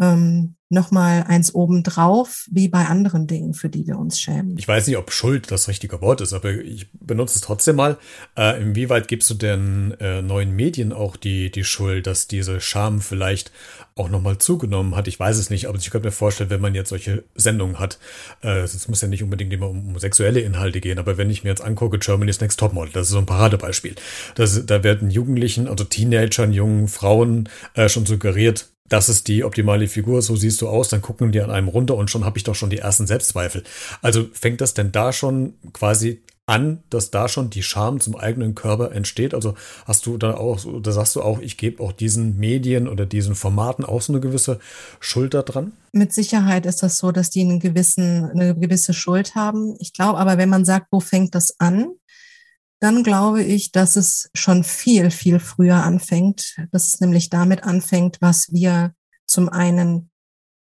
ähm, 0.00 0.56
nochmal 0.72 1.24
eins 1.28 1.54
obendrauf, 1.54 2.46
wie 2.50 2.68
bei 2.68 2.86
anderen 2.86 3.26
Dingen, 3.26 3.54
für 3.54 3.68
die 3.68 3.86
wir 3.86 3.98
uns 3.98 4.20
schämen. 4.20 4.56
Ich 4.58 4.66
weiß 4.66 4.86
nicht, 4.86 4.96
ob 4.96 5.12
Schuld 5.12 5.50
das 5.50 5.68
richtige 5.68 6.00
Wort 6.00 6.20
ist, 6.20 6.32
aber 6.32 6.50
ich 6.50 6.90
benutze 6.92 7.36
es 7.36 7.42
trotzdem 7.42 7.76
mal. 7.76 7.98
Äh, 8.36 8.60
inwieweit 8.60 9.06
gibst 9.06 9.28
du 9.30 9.34
denn 9.34 9.94
äh, 10.00 10.22
neuen 10.22 10.56
Medien 10.56 10.92
auch 10.92 11.16
die, 11.16 11.50
die 11.50 11.64
Schuld, 11.64 12.06
dass 12.06 12.26
diese 12.26 12.60
Scham 12.60 13.00
vielleicht 13.00 13.52
auch 13.94 14.08
nochmal 14.08 14.38
zugenommen 14.38 14.96
hat? 14.96 15.08
Ich 15.08 15.20
weiß 15.20 15.36
es 15.36 15.50
nicht, 15.50 15.66
aber 15.66 15.78
ich 15.78 15.90
könnte 15.90 16.08
mir 16.08 16.12
vorstellen, 16.12 16.50
wenn 16.50 16.60
man 16.60 16.74
jetzt 16.74 16.88
solche 16.88 17.22
Sendungen 17.34 17.78
hat, 17.78 17.98
äh, 18.42 18.60
es 18.60 18.88
muss 18.88 19.02
ja 19.02 19.08
nicht 19.08 19.22
unbedingt 19.22 19.52
immer 19.52 19.68
um, 19.68 19.88
um, 19.88 19.98
sexuelle 19.98 20.40
Inhalte 20.40 20.80
gehen, 20.80 20.98
aber 20.98 21.18
wenn 21.18 21.30
ich 21.30 21.44
mir 21.44 21.50
jetzt 21.50 21.62
angucke, 21.62 21.98
Germany's 21.98 22.40
Next 22.40 22.58
Topmodel, 22.58 22.92
das 22.92 23.08
ist 23.08 23.12
so 23.12 23.18
ein 23.18 23.26
Paradebeispiel. 23.26 23.94
Das, 24.34 24.64
da 24.66 24.82
werden 24.82 25.10
Jugendlichen, 25.10 25.68
also 25.68 25.84
Teenagern, 25.84 26.52
jungen 26.52 26.88
Frauen 26.88 27.48
äh, 27.74 27.88
schon 27.88 28.06
suggeriert, 28.06 28.71
das 28.92 29.08
ist 29.08 29.26
die 29.26 29.42
optimale 29.42 29.88
Figur, 29.88 30.20
so 30.20 30.36
siehst 30.36 30.60
du 30.60 30.68
aus, 30.68 30.90
dann 30.90 31.00
gucken 31.00 31.32
die 31.32 31.40
an 31.40 31.50
einem 31.50 31.68
runter 31.68 31.96
und 31.96 32.10
schon 32.10 32.26
habe 32.26 32.36
ich 32.36 32.44
doch 32.44 32.54
schon 32.54 32.68
die 32.68 32.78
ersten 32.78 33.06
Selbstzweifel. 33.06 33.64
Also 34.02 34.26
fängt 34.34 34.60
das 34.60 34.74
denn 34.74 34.92
da 34.92 35.14
schon 35.14 35.54
quasi 35.72 36.20
an, 36.44 36.82
dass 36.90 37.10
da 37.10 37.28
schon 37.28 37.48
die 37.48 37.62
Scham 37.62 38.00
zum 38.00 38.16
eigenen 38.16 38.54
Körper 38.54 38.92
entsteht? 38.92 39.32
Also 39.32 39.54
hast 39.86 40.04
du 40.04 40.18
da 40.18 40.34
auch, 40.34 40.60
da 40.82 40.92
sagst 40.92 41.16
du 41.16 41.22
auch, 41.22 41.38
ich 41.38 41.56
gebe 41.56 41.82
auch 41.82 41.92
diesen 41.92 42.38
Medien 42.38 42.86
oder 42.86 43.06
diesen 43.06 43.34
Formaten 43.34 43.84
auch 43.84 44.02
so 44.02 44.12
eine 44.12 44.20
gewisse 44.20 44.58
Schuld 45.00 45.32
da 45.32 45.42
dran? 45.42 45.72
Mit 45.92 46.12
Sicherheit 46.12 46.66
ist 46.66 46.82
das 46.82 46.98
so, 46.98 47.12
dass 47.12 47.30
die 47.30 47.40
einen 47.40 47.60
gewissen, 47.60 48.30
eine 48.30 48.54
gewisse 48.54 48.92
Schuld 48.92 49.34
haben. 49.34 49.74
Ich 49.78 49.94
glaube 49.94 50.18
aber, 50.18 50.36
wenn 50.36 50.50
man 50.50 50.66
sagt, 50.66 50.88
wo 50.90 51.00
fängt 51.00 51.34
das 51.34 51.58
an, 51.58 51.92
dann 52.82 53.04
glaube 53.04 53.44
ich, 53.44 53.70
dass 53.70 53.94
es 53.94 54.28
schon 54.34 54.64
viel, 54.64 55.12
viel 55.12 55.38
früher 55.38 55.84
anfängt, 55.84 56.56
dass 56.72 56.88
es 56.88 57.00
nämlich 57.00 57.30
damit 57.30 57.62
anfängt, 57.62 58.18
was 58.20 58.52
wir 58.52 58.92
zum 59.24 59.48
einen 59.48 60.10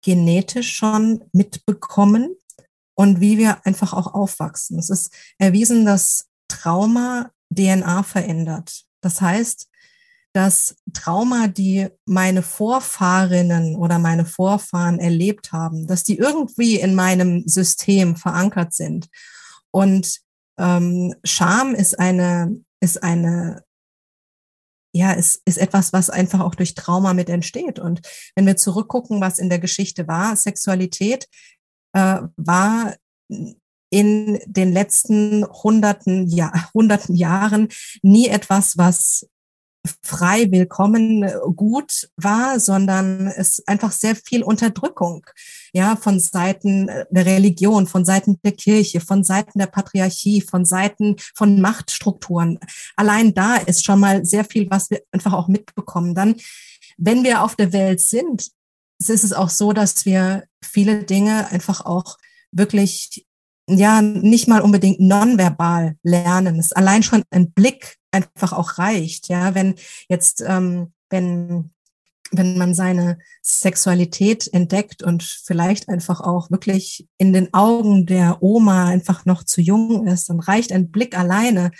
genetisch 0.02 0.72
schon 0.74 1.22
mitbekommen 1.32 2.34
und 2.96 3.20
wie 3.20 3.38
wir 3.38 3.64
einfach 3.64 3.92
auch 3.92 4.14
aufwachsen. 4.14 4.80
Es 4.80 4.90
ist 4.90 5.14
erwiesen, 5.38 5.84
dass 5.84 6.26
Trauma 6.48 7.30
DNA 7.54 8.02
verändert. 8.02 8.84
Das 9.00 9.20
heißt, 9.20 9.68
dass 10.32 10.74
Trauma, 10.92 11.46
die 11.46 11.86
meine 12.04 12.42
Vorfahrinnen 12.42 13.76
oder 13.76 14.00
meine 14.00 14.24
Vorfahren 14.24 14.98
erlebt 14.98 15.52
haben, 15.52 15.86
dass 15.86 16.02
die 16.02 16.18
irgendwie 16.18 16.80
in 16.80 16.96
meinem 16.96 17.46
System 17.46 18.16
verankert 18.16 18.74
sind. 18.74 19.08
Und 19.70 20.20
ähm, 20.58 21.14
Scham 21.24 21.74
ist 21.74 21.98
eine, 21.98 22.60
ist 22.80 23.02
eine, 23.02 23.64
ja, 24.94 25.12
ist, 25.12 25.42
ist 25.44 25.58
etwas, 25.58 25.92
was 25.92 26.10
einfach 26.10 26.40
auch 26.40 26.54
durch 26.54 26.74
Trauma 26.74 27.14
mit 27.14 27.28
entsteht. 27.28 27.78
Und 27.78 28.00
wenn 28.34 28.46
wir 28.46 28.56
zurückgucken, 28.56 29.20
was 29.20 29.38
in 29.38 29.48
der 29.48 29.58
Geschichte 29.58 30.08
war, 30.08 30.34
Sexualität 30.36 31.28
äh, 31.92 32.22
war 32.36 32.94
in 33.90 34.38
den 34.46 34.72
letzten 34.72 35.46
hunderten, 35.46 36.28
ja, 36.28 36.52
hunderten 36.74 37.14
Jahren 37.14 37.68
nie 38.02 38.28
etwas, 38.28 38.76
was 38.76 39.28
frei 40.02 40.50
willkommen 40.50 41.22
äh, 41.22 41.34
gut 41.54 42.08
war, 42.16 42.60
sondern 42.60 43.26
es 43.26 43.62
einfach 43.66 43.92
sehr 43.92 44.16
viel 44.16 44.42
Unterdrückung, 44.42 45.26
ja, 45.72 45.96
von 45.96 46.20
Seiten 46.20 46.88
äh, 46.88 47.06
der 47.10 47.26
Religion, 47.26 47.86
von 47.86 48.04
Seiten 48.04 48.38
der 48.44 48.52
Kirche, 48.52 49.00
von 49.00 49.24
Seiten 49.24 49.58
der 49.58 49.66
Patriarchie, 49.66 50.40
von 50.40 50.64
Seiten 50.64 51.16
von 51.34 51.60
Machtstrukturen. 51.60 52.58
Allein 52.96 53.34
da 53.34 53.56
ist 53.56 53.84
schon 53.84 54.00
mal 54.00 54.24
sehr 54.24 54.44
viel, 54.44 54.70
was 54.70 54.90
wir 54.90 55.02
einfach 55.12 55.32
auch 55.32 55.48
mitbekommen. 55.48 56.14
Dann, 56.14 56.36
wenn 56.96 57.24
wir 57.24 57.42
auf 57.42 57.56
der 57.56 57.72
Welt 57.72 58.00
sind, 58.00 58.48
ist 58.98 59.24
es 59.24 59.32
auch 59.32 59.50
so, 59.50 59.72
dass 59.72 60.06
wir 60.06 60.44
viele 60.62 61.04
Dinge 61.04 61.48
einfach 61.50 61.84
auch 61.84 62.18
wirklich 62.50 63.26
ja 63.68 64.02
nicht 64.02 64.48
mal 64.48 64.62
unbedingt 64.62 65.00
nonverbal 65.00 65.96
lernen. 66.02 66.58
Es 66.58 66.72
allein 66.72 67.02
schon 67.02 67.22
ein 67.30 67.52
Blick 67.52 67.96
einfach 68.18 68.52
auch 68.52 68.78
reicht. 68.78 69.28
Ja, 69.28 69.54
wenn 69.54 69.74
jetzt, 70.08 70.42
ähm, 70.46 70.92
wenn 71.10 71.70
wenn 72.30 72.58
man 72.58 72.74
seine 72.74 73.18
Sexualität 73.42 74.52
entdeckt 74.52 75.02
und 75.02 75.22
vielleicht 75.22 75.88
einfach 75.88 76.20
auch 76.20 76.50
wirklich 76.50 77.08
in 77.16 77.32
den 77.32 77.54
Augen 77.54 78.06
der 78.06 78.42
Oma 78.42 78.86
einfach 78.86 79.24
noch 79.24 79.44
zu 79.44 79.60
jung 79.60 80.06
ist, 80.06 80.28
dann 80.28 80.40
reicht 80.40 80.72
ein 80.72 80.90
Blick 80.90 81.16
alleine, 81.16 81.70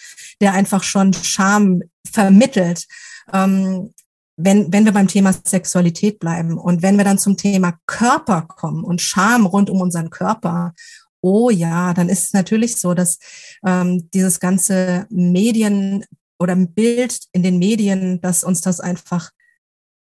der 0.40 0.54
einfach 0.54 0.82
schon 0.82 1.12
Scham 1.12 1.82
vermittelt. 2.10 2.86
Ähm, 3.32 3.92
wenn, 4.36 4.72
wenn 4.72 4.84
wir 4.84 4.92
beim 4.92 5.08
Thema 5.08 5.32
Sexualität 5.32 6.20
bleiben 6.20 6.56
und 6.56 6.80
wenn 6.80 6.96
wir 6.96 7.04
dann 7.04 7.18
zum 7.18 7.36
Thema 7.36 7.78
Körper 7.86 8.42
kommen 8.42 8.84
und 8.84 9.02
Scham 9.02 9.46
rund 9.46 9.68
um 9.68 9.80
unseren 9.80 10.10
Körper 10.10 10.72
Oh 11.20 11.50
ja, 11.50 11.94
dann 11.94 12.08
ist 12.08 12.26
es 12.26 12.32
natürlich 12.32 12.76
so, 12.76 12.94
dass 12.94 13.18
ähm, 13.66 14.08
dieses 14.14 14.38
ganze 14.38 15.06
Medien 15.10 16.04
oder 16.38 16.54
Bild 16.56 17.20
in 17.32 17.42
den 17.42 17.58
Medien, 17.58 18.20
dass 18.20 18.44
uns 18.44 18.60
das 18.60 18.80
einfach 18.80 19.30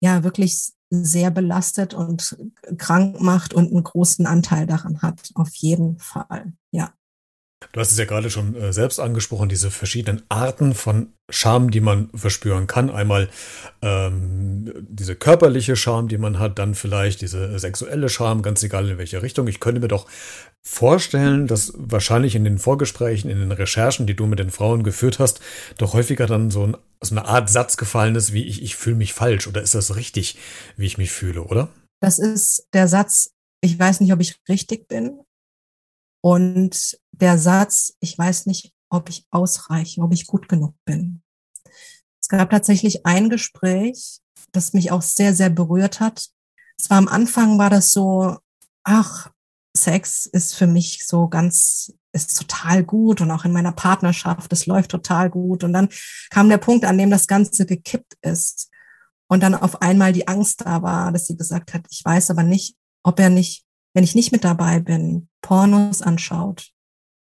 ja 0.02 0.24
wirklich 0.24 0.72
sehr 0.90 1.32
belastet 1.32 1.94
und 1.94 2.38
krank 2.78 3.20
macht 3.20 3.54
und 3.54 3.72
einen 3.72 3.84
großen 3.84 4.26
Anteil 4.26 4.66
daran 4.66 5.02
hat, 5.02 5.32
auf 5.36 5.54
jeden 5.56 5.98
Fall. 6.00 6.54
Ja. 6.72 6.94
Du 7.72 7.80
hast 7.80 7.92
es 7.92 7.98
ja 7.98 8.06
gerade 8.06 8.30
schon 8.30 8.56
äh, 8.56 8.72
selbst 8.72 9.00
angesprochen, 9.00 9.50
diese 9.50 9.72
verschiedenen 9.72 10.22
Arten 10.30 10.76
von 10.76 11.14
Scham, 11.30 11.72
die 11.72 11.82
man 11.82 12.10
verspüren 12.14 12.68
kann. 12.68 12.92
Einmal 12.92 13.30
ähm, 13.82 14.72
diese 14.88 15.16
körperliche 15.16 15.76
Scham, 15.76 16.08
die 16.08 16.20
man 16.20 16.38
hat, 16.38 16.60
dann 16.60 16.76
vielleicht 16.76 17.22
diese 17.22 17.58
sexuelle 17.58 18.10
Scham, 18.10 18.44
ganz 18.44 18.62
egal 18.62 18.90
in 18.90 18.98
welche 19.00 19.24
Richtung. 19.24 19.48
Ich 19.48 19.60
könnte 19.60 19.82
mir 19.82 19.88
doch 19.88 20.08
vorstellen, 20.64 21.48
dass 21.48 21.74
wahrscheinlich 21.76 22.36
in 22.36 22.44
den 22.44 22.60
Vorgesprächen, 22.60 23.30
in 23.30 23.40
den 23.40 23.52
Recherchen, 23.52 24.06
die 24.06 24.16
du 24.16 24.28
mit 24.28 24.40
den 24.40 24.52
Frauen 24.52 24.84
geführt 24.84 25.18
hast, 25.18 25.40
doch 25.78 25.94
häufiger 25.94 26.28
dann 26.28 26.52
so, 26.52 26.64
ein, 26.64 26.78
so 27.02 27.16
eine 27.16 27.26
Art 27.26 27.50
Satz 27.50 27.78
gefallen 27.78 28.16
ist, 28.16 28.34
wie 28.34 28.44
ich, 28.44 28.62
ich 28.62 28.76
fühle 28.76 28.98
mich 28.98 29.14
falsch 29.14 29.48
oder 29.48 29.62
ist 29.62 29.76
das 29.76 29.96
richtig, 29.96 30.38
wie 30.76 30.86
ich 30.86 30.98
mich 30.98 31.12
fühle, 31.12 31.44
oder? 31.44 31.70
Das 32.02 32.20
ist 32.20 32.68
der 32.74 32.88
Satz, 32.88 33.32
ich 33.62 33.80
weiß 33.80 34.02
nicht, 34.02 34.14
ob 34.14 34.20
ich 34.20 34.36
richtig 34.48 34.88
bin, 34.88 35.22
und 36.22 36.98
der 37.12 37.38
Satz, 37.38 37.94
ich 38.00 38.18
weiß 38.18 38.46
nicht, 38.46 38.74
ob 38.90 39.10
ich 39.10 39.26
ausreiche, 39.32 40.02
ob 40.02 40.14
ich 40.14 40.28
gut 40.28 40.48
genug 40.48 40.74
bin. 40.86 41.22
Es 42.22 42.30
gab 42.30 42.50
tatsächlich 42.50 43.06
ein 43.06 43.30
Gespräch, 43.30 44.20
das 44.52 44.74
mich 44.74 44.92
auch 44.92 45.02
sehr, 45.02 45.34
sehr 45.34 45.50
berührt 45.50 46.00
hat. 46.00 46.30
Es 46.78 46.90
war 46.90 46.98
am 46.98 47.08
Anfang 47.08 47.58
war 47.58 47.70
das 47.70 47.92
so, 47.92 48.38
ach, 48.84 49.30
Sex 49.76 50.26
ist 50.26 50.56
für 50.56 50.68
mich 50.68 51.06
so 51.06 51.28
ganz, 51.28 51.94
ist 52.12 52.38
total 52.38 52.84
gut 52.84 53.22
und 53.22 53.32
auch 53.32 53.46
in 53.46 53.52
meiner 53.52 53.72
Partnerschaft, 53.72 54.52
es 54.52 54.66
läuft 54.66 54.92
total 54.92 55.30
gut. 55.30 55.64
Und 55.64 55.74
dann 55.74 55.90
kam 56.30 56.50
der 56.50 56.58
Punkt, 56.58 56.86
an 56.86 56.98
dem 56.98 57.12
das 57.12 57.28
Ganze 57.28 57.66
gekippt 57.66 58.16
ist. 58.22 58.70
Und 59.30 59.44
dann 59.44 59.56
auf 59.56 59.82
einmal 59.82 60.14
die 60.14 60.28
Angst 60.28 60.62
da 60.62 60.82
war, 60.82 61.12
dass 61.12 61.28
sie 61.28 61.38
gesagt 61.38 61.74
hat, 61.74 61.86
ich 61.90 62.04
weiß 62.04 62.32
aber 62.32 62.44
nicht, 62.44 62.76
ob 63.04 63.20
er 63.20 63.30
nicht 63.30 63.67
wenn 63.94 64.04
ich 64.04 64.16
nicht 64.16 64.32
mit 64.32 64.44
dabei 64.44 64.80
bin, 64.80 65.30
Pornos 65.42 66.02
anschaut 66.02 66.72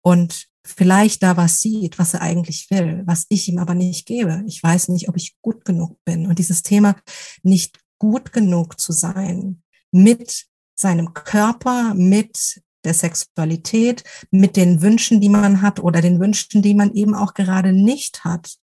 und 0.01 0.47
vielleicht 0.65 1.23
da 1.23 1.37
was 1.37 1.59
sieht, 1.59 1.99
was 1.99 2.13
er 2.13 2.21
eigentlich 2.21 2.69
will, 2.69 3.03
was 3.05 3.25
ich 3.29 3.47
ihm 3.49 3.57
aber 3.57 3.75
nicht 3.75 4.05
gebe. 4.05 4.43
Ich 4.47 4.61
weiß 4.63 4.87
nicht, 4.89 5.09
ob 5.09 5.17
ich 5.17 5.35
gut 5.41 5.65
genug 5.65 5.97
bin. 6.05 6.27
Und 6.27 6.39
dieses 6.39 6.63
Thema, 6.63 6.95
nicht 7.41 7.79
gut 7.99 8.31
genug 8.31 8.79
zu 8.79 8.91
sein 8.91 9.61
mit 9.91 10.45
seinem 10.75 11.13
Körper, 11.13 11.93
mit 11.93 12.61
der 12.83 12.93
Sexualität, 12.93 14.03
mit 14.31 14.57
den 14.57 14.81
Wünschen, 14.81 15.21
die 15.21 15.29
man 15.29 15.61
hat 15.61 15.79
oder 15.79 16.01
den 16.01 16.19
Wünschen, 16.19 16.61
die 16.61 16.73
man 16.73 16.93
eben 16.93 17.15
auch 17.15 17.33
gerade 17.33 17.71
nicht 17.71 18.23
hat. 18.25 18.57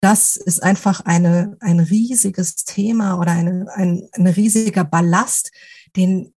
Das 0.00 0.36
ist 0.36 0.62
einfach 0.62 1.00
eine, 1.00 1.56
ein 1.60 1.80
riesiges 1.80 2.56
Thema 2.56 3.18
oder 3.18 3.32
eine, 3.32 3.66
ein, 3.74 4.08
ein 4.12 4.26
riesiger 4.26 4.84
Ballast, 4.84 5.50
den 5.96 6.34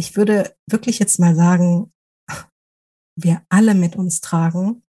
ich 0.00 0.16
würde 0.16 0.56
wirklich 0.66 0.98
jetzt 0.98 1.18
mal 1.18 1.36
sagen, 1.36 1.92
wir 3.16 3.42
alle 3.50 3.74
mit 3.74 3.96
uns 3.96 4.22
tragen 4.22 4.82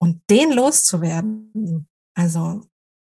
und 0.00 0.22
den 0.30 0.52
loszuwerden. 0.52 1.86
Also 2.16 2.62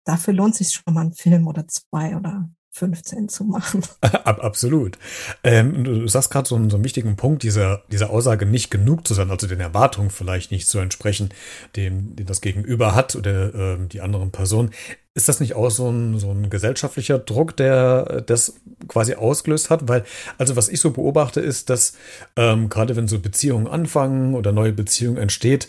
dafür 0.07 0.33
lohnt 0.33 0.55
sich 0.55 0.73
schon 0.73 0.95
mal 0.95 1.03
ein 1.03 1.13
Film 1.13 1.47
oder 1.47 1.69
zwei 1.69 2.17
oder 2.17 2.49
15 2.71 3.29
zu 3.29 3.45
machen. 3.45 3.83
Absolut. 4.01 4.99
Ähm, 5.45 5.85
du 5.85 6.09
sagst 6.09 6.31
gerade 6.31 6.49
so, 6.49 6.57
so 6.71 6.77
einen 6.77 6.85
wichtigen 6.85 7.17
Punkt, 7.17 7.43
dieser, 7.43 7.83
dieser 7.93 8.09
Aussage 8.09 8.47
nicht 8.47 8.71
genug 8.71 9.07
zu 9.07 9.13
sein, 9.13 9.31
also 9.31 9.47
den 9.47 9.61
Erwartungen 9.61 10.09
vielleicht 10.09 10.53
nicht 10.53 10.67
zu 10.67 10.79
entsprechen, 10.79 11.35
dem, 11.77 12.17
den 12.17 12.25
das 12.25 12.41
Gegenüber 12.41 12.95
hat 12.95 13.15
oder 13.15 13.55
äh, 13.55 13.87
die 13.89 14.01
anderen 14.01 14.33
Personen. 14.33 14.71
Ist 15.17 15.29
das 15.29 15.39
nicht 15.39 15.55
auch 15.55 15.71
so 15.71 15.89
ein, 15.89 16.19
so 16.19 16.33
ein 16.33 16.51
gesellschaftlicher 16.51 17.21
Druck, 17.21 17.57
der 17.57 18.23
das 18.23 18.57
quasi 18.89 19.15
ausgelöst 19.15 19.71
hat? 19.71 19.89
Weil, 19.89 20.05
also 20.39 20.57
was 20.57 20.69
ich 20.69 20.81
so 20.81 20.91
beobachte, 20.91 21.41
ist, 21.41 21.71
dass 21.71 21.95
ähm, 22.35 22.69
gerade 22.69 22.97
wenn 22.97 23.07
so 23.07 23.21
Beziehungen 23.21 23.69
anfangen 23.69 24.35
oder 24.35 24.51
neue 24.51 24.73
Beziehungen 24.73 25.19
entsteht, 25.19 25.69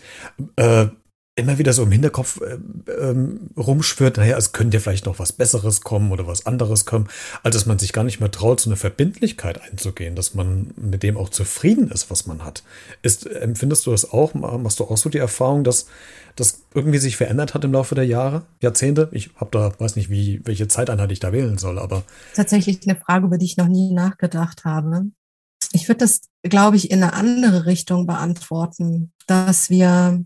äh, 0.55 0.87
immer 1.35 1.57
wieder 1.57 1.73
so 1.73 1.83
im 1.83 1.91
Hinterkopf 1.91 2.39
äh, 2.41 2.57
ähm, 2.91 3.49
rumschwirrt, 3.57 4.17
naja, 4.17 4.37
es 4.37 4.53
könnte 4.53 4.77
ja 4.77 4.81
vielleicht 4.81 5.05
noch 5.05 5.19
was 5.19 5.33
Besseres 5.33 5.81
kommen 5.81 6.11
oder 6.11 6.27
was 6.27 6.45
anderes 6.45 6.85
kommen, 6.85 7.09
als 7.43 7.55
dass 7.55 7.65
man 7.65 7.77
sich 7.77 7.91
gar 7.91 8.05
nicht 8.05 8.21
mehr 8.21 8.31
traut, 8.31 8.61
so 8.61 8.69
eine 8.69 8.77
Verbindlichkeit 8.77 9.61
einzugehen, 9.61 10.15
dass 10.15 10.33
man 10.33 10.73
mit 10.77 11.03
dem 11.03 11.17
auch 11.17 11.29
zufrieden 11.29 11.91
ist, 11.91 12.09
was 12.09 12.25
man 12.25 12.45
hat. 12.45 12.63
Ist, 13.01 13.27
empfindest 13.27 13.85
du 13.85 13.91
das 13.91 14.09
auch? 14.11 14.33
Machst 14.33 14.79
du 14.79 14.85
auch 14.85 14.95
so 14.95 15.09
die 15.09 15.17
Erfahrung, 15.17 15.65
dass 15.65 15.87
das 16.37 16.63
irgendwie 16.73 16.99
sich 16.99 17.17
verändert 17.17 17.53
hat 17.53 17.65
im 17.65 17.73
Laufe 17.73 17.95
der 17.95 18.05
Jahre, 18.05 18.43
Jahrzehnte? 18.61 19.09
Ich 19.11 19.31
habe 19.35 19.51
da, 19.51 19.73
weiß 19.77 19.97
nicht, 19.97 20.09
wie, 20.09 20.41
welche 20.45 20.69
Zeiteinheit 20.69 21.11
ich 21.11 21.19
da 21.19 21.33
wählen 21.33 21.57
soll, 21.57 21.79
aber. 21.79 22.03
Tatsächlich 22.33 22.79
eine 22.87 22.97
Frage, 22.97 23.25
über 23.25 23.37
die 23.37 23.45
ich 23.45 23.57
noch 23.57 23.67
nie 23.67 23.93
nachgedacht 23.93 24.63
habe. 24.63 25.07
Ich 25.73 25.89
würde 25.89 25.99
das, 25.99 26.21
glaube 26.43 26.77
ich, 26.77 26.91
in 26.91 27.03
eine 27.03 27.13
andere 27.13 27.65
Richtung 27.65 28.07
beantworten, 28.07 29.11
dass 29.27 29.69
wir 29.69 30.23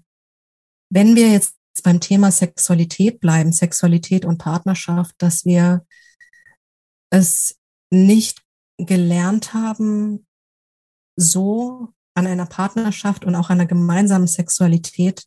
wenn 0.89 1.15
wir 1.15 1.31
jetzt 1.31 1.55
beim 1.83 1.99
Thema 1.99 2.31
Sexualität 2.31 3.19
bleiben, 3.19 3.51
Sexualität 3.51 4.25
und 4.25 4.37
Partnerschaft, 4.37 5.15
dass 5.19 5.45
wir 5.45 5.85
es 7.11 7.59
nicht 7.91 8.41
gelernt 8.77 9.53
haben, 9.53 10.27
so 11.15 11.93
an 12.15 12.27
einer 12.27 12.45
Partnerschaft 12.45 13.25
und 13.25 13.35
auch 13.35 13.49
einer 13.49 13.65
gemeinsamen 13.65 14.27
Sexualität 14.27 15.25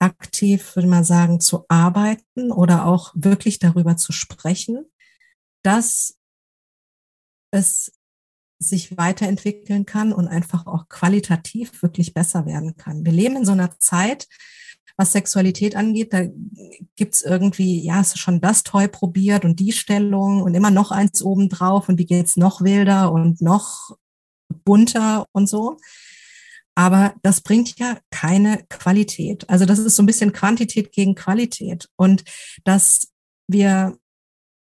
aktiv, 0.00 0.76
würde 0.76 0.88
man 0.88 1.04
sagen, 1.04 1.40
zu 1.40 1.64
arbeiten 1.68 2.52
oder 2.52 2.86
auch 2.86 3.12
wirklich 3.14 3.58
darüber 3.58 3.96
zu 3.96 4.12
sprechen, 4.12 4.86
dass 5.64 6.16
es 7.50 7.92
sich 8.60 8.96
weiterentwickeln 8.96 9.86
kann 9.86 10.12
und 10.12 10.28
einfach 10.28 10.66
auch 10.66 10.88
qualitativ 10.88 11.82
wirklich 11.82 12.14
besser 12.14 12.46
werden 12.46 12.76
kann. 12.76 13.04
Wir 13.04 13.12
leben 13.12 13.36
in 13.36 13.44
so 13.44 13.52
einer 13.52 13.78
Zeit, 13.78 14.28
was 14.98 15.12
Sexualität 15.12 15.76
angeht. 15.76 16.12
Da 16.12 16.24
gibt's 16.96 17.22
irgendwie, 17.22 17.80
ja, 17.80 17.94
hast 17.94 18.14
du 18.14 18.18
schon 18.18 18.40
das 18.40 18.64
Toy 18.64 18.88
probiert 18.88 19.44
und 19.44 19.60
die 19.60 19.72
Stellung 19.72 20.42
und 20.42 20.54
immer 20.54 20.70
noch 20.70 20.90
eins 20.90 21.22
obendrauf 21.22 21.88
und 21.88 21.98
wie 21.98 22.04
geht's 22.04 22.36
noch 22.36 22.60
wilder 22.60 23.12
und 23.12 23.40
noch 23.40 23.96
bunter 24.64 25.26
und 25.32 25.48
so. 25.48 25.78
Aber 26.74 27.14
das 27.22 27.40
bringt 27.40 27.78
ja 27.78 27.98
keine 28.10 28.64
Qualität. 28.68 29.48
Also 29.48 29.64
das 29.64 29.78
ist 29.78 29.96
so 29.96 30.02
ein 30.02 30.06
bisschen 30.06 30.32
Quantität 30.32 30.92
gegen 30.92 31.14
Qualität. 31.14 31.88
Und 31.96 32.24
dass 32.64 33.08
wir 33.46 33.96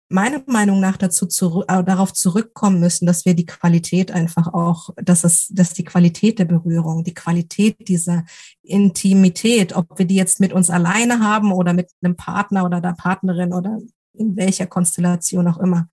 meiner 0.09 0.43
Meinung 0.47 0.81
nach 0.81 0.97
dazu 0.97 1.27
zurück, 1.27 1.65
äh, 1.69 1.83
darauf 1.83 2.13
zurückkommen 2.13 2.81
müssen, 2.81 3.07
dass 3.07 3.25
wir 3.25 3.35
die 3.35 3.47
Qualität 3.47 4.13
einfach 4.13 4.53
auch, 4.53 4.91
dass 4.97 5.25
es, 5.25 5.49
dass 5.49 5.73
die 5.73 5.85
Qualität 5.85 6.39
der 6.39 6.45
Berührung, 6.45 7.05
die 7.05 7.15
Qualität 7.15 7.89
dieser 7.89 8.25
Intimität, 8.63 9.75
ob 9.75 9.99
wir 9.99 10.07
die 10.07 10.15
jetzt 10.17 10.41
mit 10.41 10.53
uns 10.53 10.71
alleine 10.71 11.21
haben 11.21 11.53
oder 11.53 11.73
mit 11.73 11.91
einem 12.03 12.17
Partner 12.17 12.65
oder 12.65 12.81
der 12.81 12.93
Partnerin 12.93 13.53
oder 13.53 13.79
in 14.13 14.37
welcher 14.37 14.67
Konstellation 14.67 15.49
auch 15.49 15.59
immer, 15.59 15.89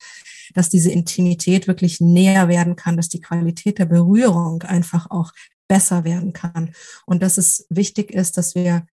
dass 0.53 0.69
diese 0.69 0.91
Intimität 0.91 1.67
wirklich 1.67 2.01
näher 2.01 2.47
werden 2.47 2.75
kann, 2.75 2.97
dass 2.97 3.09
die 3.09 3.21
Qualität 3.21 3.79
der 3.79 3.85
Berührung 3.85 4.61
einfach 4.63 5.09
auch 5.09 5.31
besser 5.67 6.03
werden 6.03 6.33
kann. 6.33 6.73
Und 7.05 7.23
dass 7.23 7.37
es 7.37 7.65
wichtig 7.69 8.11
ist, 8.11 8.37
dass 8.37 8.55
wir 8.55 8.85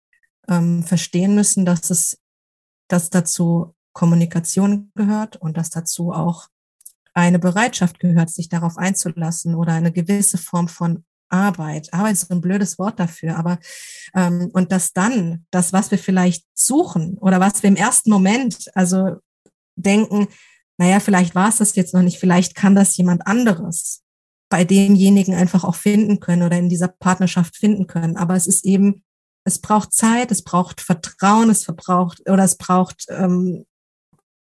ähm, 0.48 0.82
verstehen 0.84 1.34
müssen, 1.34 1.64
dass 1.66 1.90
es, 1.90 2.18
dass 2.88 3.10
dazu 3.10 3.74
Kommunikation 3.98 4.92
gehört 4.94 5.34
und 5.34 5.56
dass 5.56 5.70
dazu 5.70 6.12
auch 6.12 6.46
eine 7.14 7.40
Bereitschaft 7.40 7.98
gehört, 7.98 8.30
sich 8.30 8.48
darauf 8.48 8.78
einzulassen 8.78 9.56
oder 9.56 9.72
eine 9.72 9.90
gewisse 9.90 10.38
Form 10.38 10.68
von 10.68 11.04
Arbeit. 11.28 11.92
Arbeit 11.92 12.12
ist 12.12 12.30
ein 12.30 12.40
blödes 12.40 12.78
Wort 12.78 13.00
dafür, 13.00 13.36
aber 13.36 13.58
ähm, 14.14 14.50
und 14.52 14.70
dass 14.70 14.92
dann 14.92 15.46
das, 15.50 15.72
was 15.72 15.90
wir 15.90 15.98
vielleicht 15.98 16.46
suchen 16.54 17.18
oder 17.18 17.40
was 17.40 17.64
wir 17.64 17.68
im 17.68 17.76
ersten 17.76 18.10
Moment 18.10 18.70
also 18.76 19.16
denken, 19.74 20.28
naja, 20.78 21.00
vielleicht 21.00 21.34
war 21.34 21.48
es 21.48 21.56
das 21.56 21.74
jetzt 21.74 21.92
noch 21.92 22.02
nicht, 22.02 22.20
vielleicht 22.20 22.54
kann 22.54 22.76
das 22.76 22.96
jemand 22.96 23.26
anderes 23.26 24.04
bei 24.48 24.62
demjenigen 24.62 25.34
einfach 25.34 25.64
auch 25.64 25.74
finden 25.74 26.20
können 26.20 26.44
oder 26.44 26.56
in 26.56 26.68
dieser 26.68 26.88
Partnerschaft 26.88 27.56
finden 27.56 27.88
können. 27.88 28.16
Aber 28.16 28.36
es 28.36 28.46
ist 28.46 28.64
eben, 28.64 29.02
es 29.44 29.58
braucht 29.58 29.92
Zeit, 29.92 30.30
es 30.30 30.44
braucht 30.44 30.80
Vertrauen, 30.80 31.50
es 31.50 31.64
verbraucht 31.64 32.20
oder 32.30 32.44
es 32.44 32.56
braucht 32.56 33.06
ähm, 33.08 33.66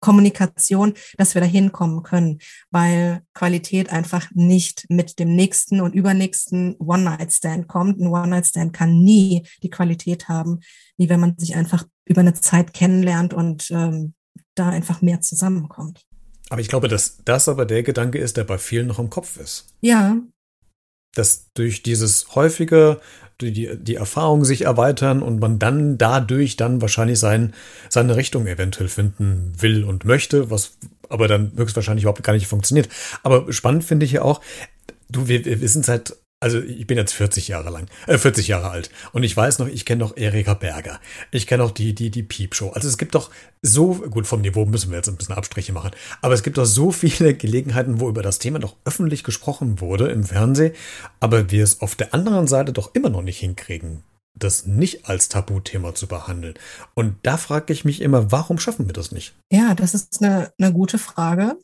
Kommunikation, 0.01 0.95
dass 1.17 1.35
wir 1.35 1.41
da 1.41 1.47
hinkommen 1.47 2.03
können, 2.03 2.39
weil 2.71 3.23
Qualität 3.35 3.91
einfach 3.91 4.31
nicht 4.33 4.87
mit 4.89 5.19
dem 5.19 5.35
nächsten 5.35 5.81
und 5.81 5.95
übernächsten 5.95 6.77
One-Night-Stand 6.79 7.69
kommt. 7.69 8.01
Ein 8.01 8.09
One-Night-Stand 8.09 8.73
kann 8.73 9.03
nie 9.03 9.47
die 9.63 9.71
Qualität 9.71 10.29
haben, 10.29 10.61
wie 10.97 11.09
wenn 11.09 11.21
man 11.21 11.39
sich 11.39 11.55
einfach 11.55 11.85
über 12.05 12.21
eine 12.21 12.35
Zeit 12.35 12.73
kennenlernt 12.73 13.35
und 13.35 13.71
ähm, 13.71 14.15
da 14.55 14.71
einfach 14.71 15.03
mehr 15.03 15.21
zusammenkommt. 15.21 16.05
Aber 16.49 16.61
ich 16.61 16.69
glaube, 16.69 16.89
dass 16.89 17.19
das 17.25 17.49
aber 17.49 17.65
der 17.65 17.83
Gedanke 17.83 18.19
ist, 18.19 18.37
der 18.37 18.45
bei 18.45 18.59
vielen 18.59 18.89
noch 18.89 18.99
im 18.99 19.09
Kopf 19.09 19.37
ist. 19.37 19.69
Ja. 19.81 20.17
Dass 21.15 21.51
durch 21.55 21.83
dieses 21.83 22.35
häufige, 22.35 23.01
die, 23.41 23.77
die 23.77 23.95
Erfahrungen 23.95 24.45
sich 24.45 24.63
erweitern 24.63 25.23
und 25.23 25.41
man 25.41 25.59
dann 25.59 25.99
dadurch 25.99 26.57
dann 26.57 26.81
wahrscheinlich 26.81 27.19
sein, 27.19 27.55
seine 27.89 28.17
Richtung 28.17 28.47
eventuell 28.47 28.89
finden 28.89 29.53
will 29.59 29.85
und 29.85 30.05
möchte, 30.05 30.51
was 30.51 30.77
aber 31.09 31.27
dann 31.27 31.53
höchstwahrscheinlich 31.57 32.05
überhaupt 32.05 32.23
gar 32.23 32.35
nicht 32.35 32.47
funktioniert. 32.47 32.89
Aber 33.23 33.53
spannend 33.53 33.85
finde 33.85 34.07
ich 34.07 34.13
ja 34.13 34.23
auch, 34.23 34.41
du, 35.09 35.27
wir, 35.27 35.45
wir 35.45 35.69
sind 35.69 35.85
seit 35.85 36.17
also 36.41 36.59
ich 36.59 36.87
bin 36.87 36.97
jetzt 36.97 37.13
40 37.13 37.49
Jahre 37.49 37.69
lang, 37.69 37.87
äh, 38.07 38.17
40 38.17 38.49
Jahre 38.49 38.71
alt 38.71 38.91
und 39.13 39.23
ich 39.23 39.37
weiß 39.37 39.59
noch, 39.59 39.69
ich 39.69 39.85
kenne 39.85 40.01
noch 40.01 40.17
Erika 40.17 40.55
Berger. 40.55 40.99
Ich 41.31 41.47
kenne 41.47 41.63
auch 41.63 41.71
die, 41.71 41.95
die, 41.95 42.11
die 42.11 42.23
Piepshow. 42.23 42.71
Also 42.71 42.89
es 42.89 42.97
gibt 42.97 43.15
doch 43.15 43.31
so, 43.61 43.95
gut, 43.95 44.27
vom 44.27 44.41
Niveau 44.41 44.65
müssen 44.65 44.91
wir 44.91 44.97
jetzt 44.97 45.09
ein 45.09 45.17
bisschen 45.17 45.35
Abstriche 45.35 45.75
machen, 45.75 45.91
aber 46.23 46.33
es 46.33 46.43
gibt 46.43 46.57
doch 46.57 46.65
so 46.65 46.93
viele 46.93 47.35
Gelegenheiten, 47.37 48.01
wo 48.01 48.09
über 48.09 48.23
das 48.23 48.39
Thema 48.39 48.59
doch 48.59 48.77
öffentlich 48.87 49.23
gesprochen 49.23 49.81
wurde 49.81 50.09
im 50.09 50.25
Fernsehen, 50.25 50.73
aber 51.21 51.51
wir 51.51 51.63
es 51.63 51.83
auf 51.83 51.95
der 51.95 52.15
anderen 52.15 52.47
Seite 52.47 52.73
doch 52.73 52.95
immer 52.95 53.11
noch 53.11 53.23
nicht 53.23 53.39
hinkriegen, 53.39 54.03
das 54.35 54.65
nicht 54.65 55.07
als 55.07 55.29
Tabuthema 55.29 55.95
zu 55.95 56.07
behandeln. 56.07 56.55
Und 56.95 57.17
da 57.23 57.37
frage 57.37 57.73
ich 57.75 57.85
mich 57.85 58.01
immer, 58.01 58.33
warum 58.33 58.59
schaffen 58.59 58.87
wir 58.87 58.95
das 58.95 59.13
nicht? 59.13 59.35
Ja, 59.53 59.75
das 59.75 59.93
ist 59.93 60.23
eine, 60.23 60.55
eine 60.59 60.73
gute 60.73 60.99
Frage, 60.99 61.59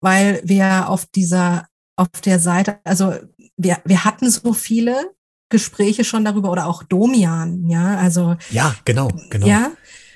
weil 0.00 0.40
wir 0.42 0.88
auf 0.88 1.04
dieser 1.04 1.68
auf 1.96 2.20
der 2.24 2.40
Seite, 2.40 2.80
also 2.84 3.14
wir, 3.56 3.78
wir 3.84 4.04
hatten 4.04 4.30
so 4.30 4.52
viele 4.52 5.14
Gespräche 5.48 6.04
schon 6.04 6.24
darüber 6.24 6.50
oder 6.50 6.66
auch 6.66 6.82
Domian, 6.82 7.68
ja, 7.68 7.96
also. 7.96 8.36
Ja, 8.50 8.74
genau, 8.84 9.08
genau. 9.30 9.46
Ja, 9.46 9.72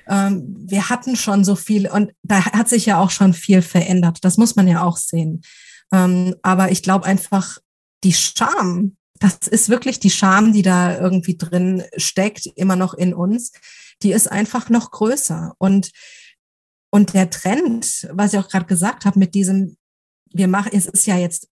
ähm, 0.08 0.56
wir 0.66 0.88
hatten 0.88 1.16
schon 1.16 1.44
so 1.44 1.54
viel 1.54 1.88
und 1.88 2.12
da 2.22 2.44
hat 2.44 2.68
sich 2.68 2.86
ja 2.86 2.98
auch 3.00 3.10
schon 3.10 3.34
viel 3.34 3.62
verändert. 3.62 4.18
Das 4.22 4.38
muss 4.38 4.56
man 4.56 4.66
ja 4.66 4.82
auch 4.82 4.96
sehen. 4.96 5.42
Ähm, 5.92 6.34
aber 6.42 6.70
ich 6.70 6.82
glaube 6.82 7.06
einfach, 7.06 7.58
die 8.04 8.12
Scham, 8.12 8.96
das 9.18 9.48
ist 9.48 9.68
wirklich 9.68 10.00
die 10.00 10.10
Scham, 10.10 10.52
die 10.52 10.62
da 10.62 10.98
irgendwie 10.98 11.36
drin 11.36 11.82
steckt, 11.96 12.46
immer 12.56 12.76
noch 12.76 12.94
in 12.94 13.12
uns, 13.14 13.52
die 14.02 14.12
ist 14.12 14.30
einfach 14.30 14.70
noch 14.70 14.90
größer. 14.90 15.54
Und, 15.58 15.90
und 16.90 17.14
der 17.14 17.30
Trend, 17.30 18.08
was 18.12 18.32
ich 18.32 18.38
auch 18.38 18.48
gerade 18.48 18.66
gesagt 18.66 19.04
habe, 19.04 19.18
mit 19.18 19.34
diesem, 19.34 19.76
wir 20.32 20.48
machen, 20.48 20.70
es 20.72 20.86
ist 20.86 21.06
ja 21.06 21.16
jetzt 21.16 21.48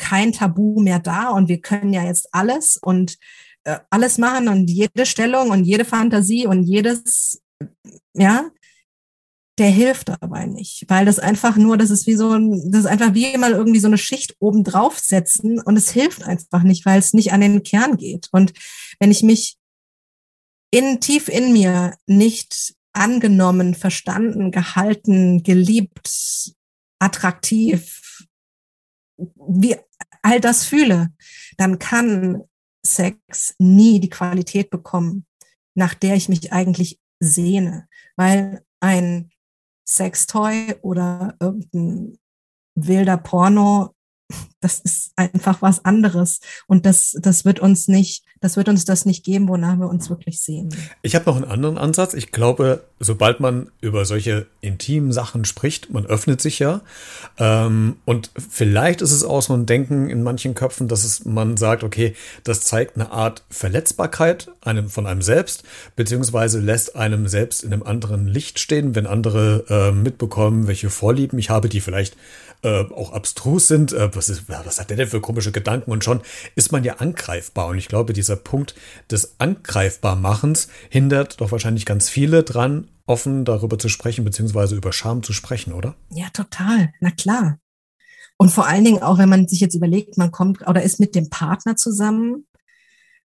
kein 0.00 0.32
Tabu 0.32 0.80
mehr 0.80 0.98
da 0.98 1.30
und 1.30 1.48
wir 1.48 1.60
können 1.60 1.92
ja 1.92 2.04
jetzt 2.04 2.28
alles 2.32 2.76
und 2.76 3.18
äh, 3.64 3.78
alles 3.90 4.18
machen 4.18 4.48
und 4.48 4.68
jede 4.68 5.06
Stellung 5.06 5.50
und 5.50 5.64
jede 5.64 5.84
Fantasie 5.84 6.46
und 6.46 6.64
jedes, 6.64 7.42
ja, 8.14 8.50
der 9.58 9.68
hilft 9.68 10.08
dabei 10.08 10.46
nicht, 10.46 10.84
weil 10.88 11.04
das 11.04 11.18
einfach 11.18 11.56
nur, 11.56 11.76
das 11.76 11.90
ist 11.90 12.06
wie 12.06 12.14
so 12.14 12.30
ein, 12.30 12.70
das 12.70 12.84
ist 12.84 12.86
einfach 12.86 13.12
wie 13.12 13.36
mal 13.36 13.52
irgendwie 13.52 13.80
so 13.80 13.88
eine 13.88 13.98
Schicht 13.98 14.34
oben 14.38 14.64
draufsetzen 14.64 15.60
und 15.60 15.76
es 15.76 15.90
hilft 15.90 16.22
einfach 16.22 16.62
nicht, 16.62 16.86
weil 16.86 16.98
es 16.98 17.12
nicht 17.12 17.32
an 17.32 17.42
den 17.42 17.62
Kern 17.62 17.98
geht. 17.98 18.28
Und 18.32 18.54
wenn 18.98 19.10
ich 19.10 19.22
mich 19.22 19.58
in, 20.70 21.00
tief 21.00 21.28
in 21.28 21.52
mir 21.52 21.94
nicht 22.06 22.74
angenommen, 22.94 23.74
verstanden, 23.74 24.50
gehalten, 24.50 25.42
geliebt, 25.42 26.54
attraktiv, 26.98 28.26
wie 29.18 29.76
all 30.22 30.40
das 30.40 30.64
fühle, 30.64 31.12
dann 31.56 31.78
kann 31.78 32.42
Sex 32.84 33.54
nie 33.58 34.00
die 34.00 34.10
Qualität 34.10 34.70
bekommen, 34.70 35.26
nach 35.74 35.94
der 35.94 36.14
ich 36.14 36.28
mich 36.28 36.52
eigentlich 36.52 36.98
sehne, 37.20 37.88
weil 38.16 38.62
ein 38.80 39.30
Sextoy 39.86 40.74
oder 40.82 41.36
irgendein 41.40 42.18
wilder 42.74 43.16
Porno 43.16 43.94
das 44.60 44.78
ist 44.78 45.12
einfach 45.16 45.62
was 45.62 45.84
anderes. 45.84 46.40
Und 46.66 46.84
das, 46.84 47.16
das 47.20 47.44
wird 47.44 47.60
uns 47.60 47.88
nicht, 47.88 48.24
das 48.40 48.56
wird 48.56 48.68
uns 48.68 48.84
das 48.84 49.06
nicht 49.06 49.24
geben, 49.24 49.48
wonach 49.48 49.78
wir 49.78 49.88
uns 49.88 50.10
wirklich 50.10 50.40
sehen. 50.40 50.74
Ich 51.02 51.14
habe 51.14 51.24
noch 51.26 51.36
einen 51.36 51.50
anderen 51.50 51.78
Ansatz. 51.78 52.14
Ich 52.14 52.30
glaube, 52.30 52.84
sobald 52.98 53.40
man 53.40 53.70
über 53.80 54.04
solche 54.04 54.46
intimen 54.60 55.12
Sachen 55.12 55.46
spricht, 55.46 55.90
man 55.90 56.04
öffnet 56.04 56.42
sich 56.42 56.58
ja. 56.58 56.82
Ähm, 57.38 57.96
und 58.04 58.30
vielleicht 58.36 59.00
ist 59.00 59.12
es 59.12 59.24
auch 59.24 59.40
so 59.40 59.54
ein 59.54 59.64
Denken 59.64 60.10
in 60.10 60.22
manchen 60.22 60.54
Köpfen, 60.54 60.88
dass 60.88 61.04
es, 61.04 61.24
man 61.24 61.56
sagt, 61.56 61.82
okay, 61.82 62.14
das 62.44 62.60
zeigt 62.60 62.96
eine 62.96 63.10
Art 63.10 63.42
Verletzbarkeit 63.48 64.50
einem, 64.60 64.90
von 64.90 65.06
einem 65.06 65.22
selbst, 65.22 65.64
beziehungsweise 65.96 66.60
lässt 66.60 66.96
einem 66.96 67.28
selbst 67.28 67.64
in 67.64 67.72
einem 67.72 67.82
anderen 67.82 68.28
Licht 68.28 68.58
stehen, 68.58 68.94
wenn 68.94 69.06
andere 69.06 69.64
äh, 69.68 69.92
mitbekommen, 69.92 70.66
welche 70.66 70.90
Vorlieben 70.90 71.38
ich 71.38 71.48
habe, 71.48 71.70
die 71.70 71.80
vielleicht 71.80 72.16
äh, 72.62 72.84
auch 72.84 73.12
abstrus 73.12 73.68
sind. 73.68 73.92
Äh, 73.92 74.14
was, 74.14 74.28
ist, 74.28 74.49
was 74.64 74.80
hat 74.80 74.90
der 74.90 74.96
denn 74.96 75.08
für 75.08 75.20
komische 75.20 75.52
Gedanken? 75.52 75.90
Und 75.90 76.04
schon 76.04 76.20
ist 76.54 76.72
man 76.72 76.84
ja 76.84 76.94
angreifbar. 76.94 77.68
Und 77.68 77.78
ich 77.78 77.88
glaube, 77.88 78.12
dieser 78.12 78.36
Punkt 78.36 78.74
des 79.10 79.36
Angreifbarmachens 79.38 80.68
hindert 80.88 81.40
doch 81.40 81.52
wahrscheinlich 81.52 81.86
ganz 81.86 82.08
viele 82.08 82.42
dran, 82.42 82.88
offen 83.06 83.44
darüber 83.44 83.78
zu 83.78 83.88
sprechen, 83.88 84.24
beziehungsweise 84.24 84.76
über 84.76 84.92
Scham 84.92 85.22
zu 85.22 85.32
sprechen, 85.32 85.72
oder? 85.72 85.96
Ja, 86.10 86.28
total. 86.30 86.92
Na 87.00 87.10
klar. 87.10 87.58
Und 88.36 88.50
vor 88.50 88.66
allen 88.66 88.84
Dingen 88.84 89.02
auch, 89.02 89.18
wenn 89.18 89.28
man 89.28 89.48
sich 89.48 89.60
jetzt 89.60 89.74
überlegt, 89.74 90.16
man 90.16 90.30
kommt 90.30 90.66
oder 90.66 90.82
ist 90.82 91.00
mit 91.00 91.14
dem 91.14 91.28
Partner 91.28 91.76
zusammen. 91.76 92.46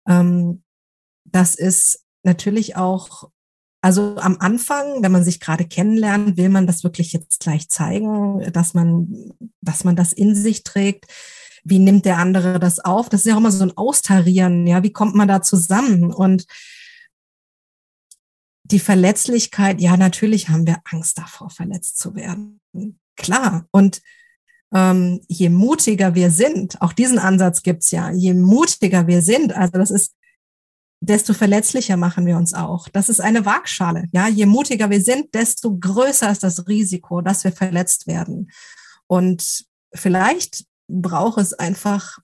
Ähm, 0.08 0.64
das 1.24 1.56
ist 1.56 2.04
natürlich 2.24 2.76
auch 2.76 3.30
also 3.86 4.16
am 4.18 4.38
Anfang, 4.40 5.04
wenn 5.04 5.12
man 5.12 5.24
sich 5.24 5.40
gerade 5.40 5.64
kennenlernt, 5.64 6.38
will 6.38 6.50
man 6.50 6.66
das 6.66 6.84
wirklich 6.84 7.14
jetzt 7.14 7.42
gleich 7.42 7.70
zeigen, 7.70 8.52
dass 8.52 8.74
man, 8.74 9.32
dass 9.62 9.84
man 9.84 9.96
das 9.96 10.12
in 10.12 10.34
sich 10.34 10.64
trägt. 10.64 11.06
Wie 11.64 11.78
nimmt 11.78 12.04
der 12.06 12.18
andere 12.18 12.60
das 12.60 12.80
auf? 12.80 13.10
Das 13.10 13.22
ist 13.22 13.28
ja 13.28 13.36
auch 13.36 13.38
immer 13.38 13.52
so 13.52 13.64
ein 13.64 13.78
Austarieren. 13.78 14.66
Ja, 14.66 14.82
wie 14.82 14.92
kommt 14.92 15.14
man 15.14 15.28
da 15.28 15.44
zusammen? 15.44 16.12
Und 16.12 16.48
die 18.64 18.80
Verletzlichkeit, 18.80 19.80
ja, 19.80 19.98
natürlich 19.98 20.50
haben 20.50 20.66
wir 20.66 20.78
Angst 20.86 21.20
davor, 21.20 21.52
verletzt 21.52 22.00
zu 22.00 22.16
werden. 22.16 22.60
Klar. 23.16 23.68
Und 23.70 24.02
ähm, 24.74 25.22
je 25.28 25.50
mutiger 25.50 26.16
wir 26.16 26.32
sind, 26.32 26.82
auch 26.82 26.92
diesen 26.92 27.20
Ansatz 27.20 27.62
gibt's 27.62 27.92
ja, 27.92 28.10
je 28.10 28.34
mutiger 28.34 29.06
wir 29.06 29.22
sind, 29.22 29.54
also 29.54 29.74
das 29.74 29.92
ist 29.92 30.16
desto 31.06 31.34
verletzlicher 31.34 31.98
machen 31.98 32.26
wir 32.26 32.38
uns 32.38 32.54
auch. 32.54 32.90
Das 32.90 33.10
ist 33.10 33.20
eine 33.20 33.46
Waagschale. 33.46 34.06
Ja, 34.12 34.28
je 34.28 34.46
mutiger 34.46 34.90
wir 34.90 35.02
sind, 35.02 35.34
desto 35.34 35.78
größer 35.78 36.32
ist 36.32 36.44
das 36.44 36.68
Risiko, 36.68 37.22
dass 37.22 37.44
wir 37.44 37.52
verletzt 37.52 38.08
werden. 38.08 38.52
Und 39.08 39.66
vielleicht 39.94 40.66
braucht 40.88 41.40
es 41.40 41.54
einfach 41.54 42.20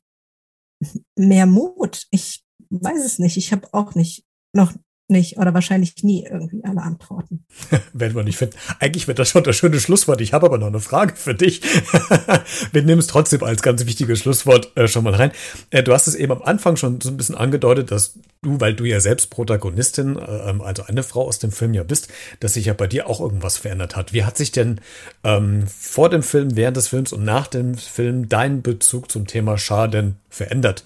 mehr 1.15 1.46
Mut. 1.46 2.08
Ich 2.12 2.44
weiß 2.70 3.04
es 3.04 3.20
nicht. 3.20 3.38
Ich 3.38 3.52
habe 3.52 3.67
auch 3.74 3.96
nicht 3.96 4.26
noch 4.54 4.74
nicht 5.12 5.38
oder 5.38 5.54
wahrscheinlich 5.54 6.04
nie 6.04 6.26
irgendwie 6.26 6.63
alle 6.63 6.82
Antworten. 6.82 7.45
Werden 7.93 8.15
wir 8.15 8.24
nicht 8.24 8.38
finden. 8.38 8.56
Eigentlich 8.80 9.08
wird 9.08 9.19
das 9.19 9.30
schon 9.30 9.43
das 9.43 9.56
schöne 9.56 9.80
Schlusswort. 9.80 10.21
Ich 10.21 10.34
habe 10.34 10.45
aber 10.45 10.58
noch 10.58 10.67
eine 10.67 10.80
Frage 10.80 11.15
für 11.15 11.36
dich. 11.36 11.62
wir 12.71 12.82
nehmen 12.82 13.00
es 13.00 13.08
trotzdem 13.08 13.43
als 13.43 13.62
ganz 13.62 13.86
wichtiges 13.86 14.19
Schlusswort 14.19 14.76
äh, 14.76 14.88
schon 14.88 15.04
mal 15.04 15.13
rein. 15.13 15.32
Äh, 15.69 15.84
du 15.84 15.93
hast 15.93 16.08
es 16.08 16.15
eben 16.15 16.32
am 16.32 16.41
Anfang 16.41 16.78
schon 16.78 17.00
so 17.02 17.10
ein 17.10 17.17
bisschen 17.17 17.36
angedeutet, 17.36 17.91
dass 17.91 18.15
du, 18.41 18.60
weil 18.60 18.74
du 18.74 18.86
ja 18.86 19.00
selbst 19.00 19.30
Protagonistin, 19.30 20.17
äh, 20.17 20.54
also 20.63 20.84
eine 20.84 21.04
Frau 21.04 21.28
aus 21.28 21.39
dem 21.39 21.52
Film 21.52 21.74
ja 21.74 21.84
bist, 21.84 22.08
dass 22.39 22.54
sich 22.54 22.65
ja 22.65 22.74
bei 22.74 22.88
dir 22.88 23.08
auch 23.08 23.19
irgendwas 23.19 23.58
verändert 23.58 23.95
hat. 23.95 24.13
Wie 24.13 24.24
hat 24.24 24.38
sich 24.38 24.52
denn 24.52 24.82
ähm, 25.24 25.67
vor 25.67 26.10
dem 26.10 26.24
Film, 26.24 26.56
während 26.56 26.78
des 26.78 26.88
Films 26.88 27.13
und 27.13 27.24
nach 27.24 27.47
dem 27.47 27.76
Film 27.76 28.30
dein 28.30 28.62
Bezug 28.62 29.12
zum 29.12 29.28
Thema 29.28 29.58
Schaden 29.58 30.15
verändert? 30.30 30.84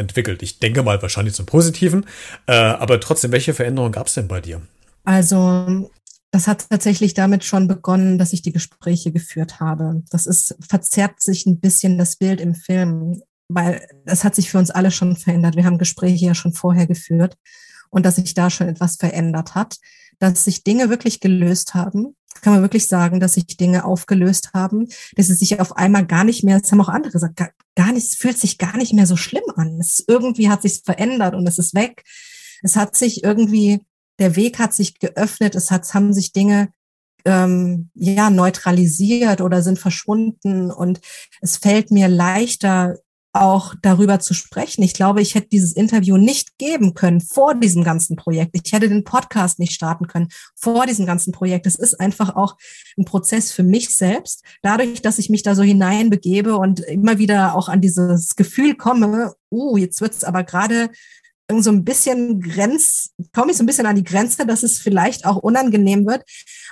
Entwickelt. 0.00 0.42
Ich 0.42 0.58
denke 0.58 0.82
mal 0.82 1.00
wahrscheinlich 1.02 1.34
zum 1.34 1.46
Positiven. 1.46 2.06
Äh, 2.46 2.54
aber 2.54 3.00
trotzdem, 3.00 3.32
welche 3.32 3.54
Veränderungen 3.54 3.92
gab 3.92 4.06
es 4.06 4.14
denn 4.14 4.28
bei 4.28 4.40
dir? 4.40 4.62
Also 5.04 5.90
das 6.30 6.48
hat 6.48 6.68
tatsächlich 6.68 7.14
damit 7.14 7.44
schon 7.44 7.68
begonnen, 7.68 8.18
dass 8.18 8.32
ich 8.32 8.42
die 8.42 8.52
Gespräche 8.52 9.12
geführt 9.12 9.60
habe. 9.60 10.02
Das 10.10 10.26
ist, 10.26 10.56
verzerrt 10.68 11.20
sich 11.20 11.46
ein 11.46 11.60
bisschen 11.60 11.96
das 11.96 12.16
Bild 12.16 12.40
im 12.40 12.56
Film, 12.56 13.22
weil 13.48 13.86
das 14.04 14.24
hat 14.24 14.34
sich 14.34 14.50
für 14.50 14.58
uns 14.58 14.70
alle 14.70 14.90
schon 14.90 15.16
verändert. 15.16 15.54
Wir 15.54 15.64
haben 15.64 15.78
Gespräche 15.78 16.26
ja 16.26 16.34
schon 16.34 16.52
vorher 16.52 16.88
geführt 16.88 17.36
und 17.90 18.04
dass 18.04 18.16
sich 18.16 18.34
da 18.34 18.50
schon 18.50 18.66
etwas 18.66 18.96
verändert 18.96 19.54
hat, 19.54 19.76
dass 20.18 20.44
sich 20.44 20.64
Dinge 20.64 20.90
wirklich 20.90 21.20
gelöst 21.20 21.74
haben. 21.74 22.16
Kann 22.40 22.52
man 22.52 22.62
wirklich 22.62 22.88
sagen, 22.88 23.20
dass 23.20 23.34
sich 23.34 23.46
Dinge 23.46 23.84
aufgelöst 23.84 24.50
haben, 24.54 24.88
dass 25.16 25.30
es 25.30 25.38
sich 25.38 25.60
auf 25.60 25.76
einmal 25.76 26.06
gar 26.06 26.24
nicht 26.24 26.44
mehr, 26.44 26.60
das 26.60 26.70
haben 26.70 26.80
auch 26.80 26.88
andere 26.88 27.12
gesagt, 27.12 27.36
gar, 27.36 27.50
gar 27.74 27.92
nicht, 27.92 28.06
es 28.06 28.14
fühlt 28.16 28.38
sich 28.38 28.58
gar 28.58 28.76
nicht 28.76 28.92
mehr 28.92 29.06
so 29.06 29.16
schlimm 29.16 29.44
an. 29.56 29.78
Es 29.80 30.04
irgendwie 30.06 30.48
hat 30.48 30.62
sich 30.62 30.82
verändert 30.84 31.34
und 31.34 31.46
es 31.46 31.58
ist 31.58 31.74
weg. 31.74 32.04
Es 32.62 32.76
hat 32.76 32.96
sich 32.96 33.24
irgendwie, 33.24 33.80
der 34.18 34.36
Weg 34.36 34.58
hat 34.58 34.74
sich 34.74 34.98
geöffnet, 34.98 35.54
es 35.54 35.70
hat, 35.70 35.92
haben 35.94 36.12
sich 36.12 36.32
Dinge 36.32 36.68
ähm, 37.24 37.90
ja 37.94 38.30
neutralisiert 38.30 39.40
oder 39.40 39.62
sind 39.62 39.78
verschwunden 39.78 40.70
und 40.70 41.00
es 41.40 41.56
fällt 41.56 41.90
mir 41.90 42.08
leichter, 42.08 42.98
auch 43.34 43.74
darüber 43.82 44.20
zu 44.20 44.32
sprechen. 44.32 44.82
Ich 44.82 44.94
glaube, 44.94 45.20
ich 45.20 45.34
hätte 45.34 45.48
dieses 45.48 45.72
Interview 45.72 46.16
nicht 46.16 46.56
geben 46.56 46.94
können 46.94 47.20
vor 47.20 47.54
diesem 47.54 47.82
ganzen 47.82 48.16
Projekt. 48.16 48.52
Ich 48.54 48.72
hätte 48.72 48.88
den 48.88 49.04
Podcast 49.04 49.58
nicht 49.58 49.72
starten 49.72 50.06
können 50.06 50.28
vor 50.54 50.86
diesem 50.86 51.04
ganzen 51.04 51.32
Projekt. 51.32 51.66
Es 51.66 51.74
ist 51.74 52.00
einfach 52.00 52.36
auch 52.36 52.56
ein 52.96 53.04
Prozess 53.04 53.50
für 53.50 53.64
mich 53.64 53.96
selbst. 53.96 54.44
Dadurch, 54.62 55.02
dass 55.02 55.18
ich 55.18 55.30
mich 55.30 55.42
da 55.42 55.56
so 55.56 55.62
hineinbegebe 55.62 56.56
und 56.56 56.80
immer 56.80 57.18
wieder 57.18 57.56
auch 57.56 57.68
an 57.68 57.80
dieses 57.80 58.36
Gefühl 58.36 58.76
komme, 58.76 59.34
uh, 59.50 59.76
jetzt 59.76 60.00
wird's 60.00 60.22
aber 60.22 60.44
gerade 60.44 60.90
so 61.58 61.70
ein 61.70 61.84
bisschen 61.84 62.40
Grenz, 62.40 63.10
komme 63.34 63.50
ich 63.50 63.58
so 63.58 63.64
ein 63.64 63.66
bisschen 63.66 63.86
an 63.86 63.96
die 63.96 64.04
Grenze, 64.04 64.46
dass 64.46 64.62
es 64.62 64.78
vielleicht 64.78 65.26
auch 65.26 65.36
unangenehm 65.36 66.06
wird. 66.06 66.24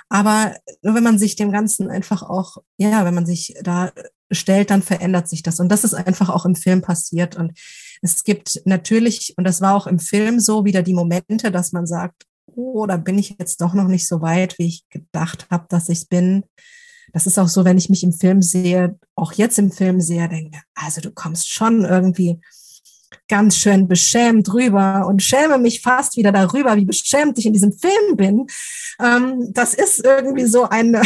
Aber 0.09 0.55
nur 0.81 0.95
wenn 0.95 1.03
man 1.03 1.19
sich 1.19 1.35
dem 1.35 1.51
Ganzen 1.51 1.89
einfach 1.89 2.23
auch, 2.23 2.57
ja, 2.77 3.05
wenn 3.05 3.13
man 3.13 3.25
sich 3.25 3.55
da 3.61 3.91
stellt, 4.33 4.69
dann 4.69 4.81
verändert 4.81 5.27
sich 5.27 5.43
das. 5.43 5.59
Und 5.59 5.69
das 5.69 5.83
ist 5.83 5.93
einfach 5.93 6.29
auch 6.29 6.45
im 6.45 6.55
Film 6.55 6.81
passiert. 6.81 7.35
Und 7.35 7.57
es 8.01 8.23
gibt 8.23 8.61
natürlich, 8.65 9.33
und 9.37 9.45
das 9.45 9.61
war 9.61 9.75
auch 9.75 9.87
im 9.87 9.99
Film 9.99 10.39
so, 10.39 10.65
wieder 10.65 10.81
die 10.81 10.93
Momente, 10.93 11.51
dass 11.51 11.71
man 11.71 11.85
sagt, 11.85 12.23
oh, 12.47 12.85
da 12.85 12.97
bin 12.97 13.17
ich 13.17 13.35
jetzt 13.39 13.61
doch 13.61 13.73
noch 13.73 13.87
nicht 13.87 14.07
so 14.07 14.21
weit, 14.21 14.57
wie 14.59 14.67
ich 14.67 14.83
gedacht 14.89 15.47
habe, 15.49 15.65
dass 15.69 15.89
ich 15.89 16.07
bin. 16.09 16.43
Das 17.11 17.27
ist 17.27 17.37
auch 17.37 17.47
so, 17.47 17.65
wenn 17.65 17.77
ich 17.77 17.89
mich 17.89 18.03
im 18.03 18.13
Film 18.13 18.41
sehe, 18.41 18.97
auch 19.15 19.33
jetzt 19.33 19.59
im 19.59 19.71
Film 19.71 20.01
sehe, 20.01 20.27
denke, 20.29 20.59
also 20.75 21.01
du 21.01 21.11
kommst 21.11 21.51
schon 21.51 21.85
irgendwie 21.85 22.39
ganz 23.27 23.57
schön 23.57 23.87
beschämt 23.87 24.51
rüber 24.53 25.05
und 25.07 25.21
schäme 25.21 25.57
mich 25.57 25.81
fast 25.81 26.17
wieder 26.17 26.31
darüber, 26.31 26.75
wie 26.75 26.85
beschämt 26.85 27.37
ich 27.37 27.45
in 27.45 27.53
diesem 27.53 27.71
Film 27.71 28.15
bin. 28.15 28.47
Ähm, 28.99 29.51
das 29.53 29.73
ist 29.73 30.03
irgendwie 30.03 30.45
so 30.45 30.67
eine, 30.67 31.01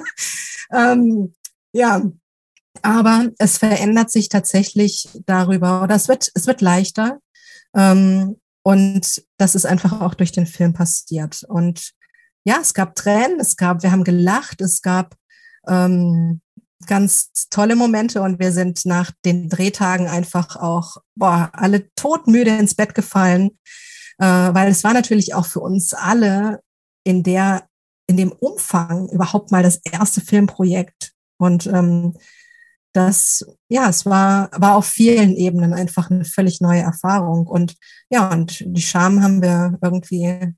ähm, 0.72 1.34
ja, 1.72 2.02
aber 2.80 3.28
es 3.38 3.58
verändert 3.58 4.10
sich 4.10 4.28
tatsächlich 4.28 5.08
darüber 5.26 5.82
oder 5.82 5.94
es 5.94 6.08
wird, 6.08 6.30
es 6.34 6.46
wird 6.46 6.60
leichter. 6.60 7.18
Ähm, 7.76 8.36
und 8.62 9.22
das 9.38 9.54
ist 9.54 9.66
einfach 9.66 10.00
auch 10.00 10.14
durch 10.14 10.32
den 10.32 10.46
Film 10.46 10.72
passiert. 10.72 11.44
Und 11.48 11.92
ja, 12.44 12.58
es 12.60 12.74
gab 12.74 12.94
Tränen, 12.94 13.40
es 13.40 13.56
gab, 13.56 13.82
wir 13.82 13.92
haben 13.92 14.04
gelacht, 14.04 14.60
es 14.60 14.82
gab 14.82 15.14
ähm, 15.68 16.40
ganz 16.86 17.30
tolle 17.50 17.76
Momente 17.76 18.22
und 18.22 18.40
wir 18.40 18.52
sind 18.52 18.84
nach 18.86 19.10
den 19.24 19.48
Drehtagen 19.48 20.08
einfach 20.08 20.56
auch 20.56 20.96
boah, 21.14 21.50
alle 21.52 21.92
todmüde 21.94 22.56
ins 22.56 22.74
Bett 22.74 22.94
gefallen, 22.94 23.58
äh, 24.18 24.24
weil 24.24 24.70
es 24.70 24.82
war 24.82 24.92
natürlich 24.92 25.34
auch 25.34 25.46
für 25.46 25.60
uns 25.60 25.94
alle 25.94 26.60
in 27.04 27.22
der 27.22 27.66
in 28.08 28.16
dem 28.16 28.32
Umfang 28.32 29.08
überhaupt 29.10 29.52
mal 29.52 29.62
das 29.62 29.80
erste 29.84 30.20
Filmprojekt 30.20 31.12
und 31.38 31.66
ähm, 31.66 32.14
das, 32.92 33.44
ja, 33.68 33.88
es 33.88 34.06
war, 34.06 34.50
war 34.52 34.76
auf 34.76 34.86
vielen 34.86 35.34
Ebenen 35.36 35.72
einfach 35.72 36.10
eine 36.10 36.24
völlig 36.24 36.60
neue 36.60 36.82
Erfahrung. 36.82 37.46
Und 37.46 37.74
ja, 38.10 38.30
und 38.30 38.62
die 38.66 38.82
Scham 38.82 39.22
haben 39.22 39.42
wir 39.42 39.78
irgendwie 39.82 40.54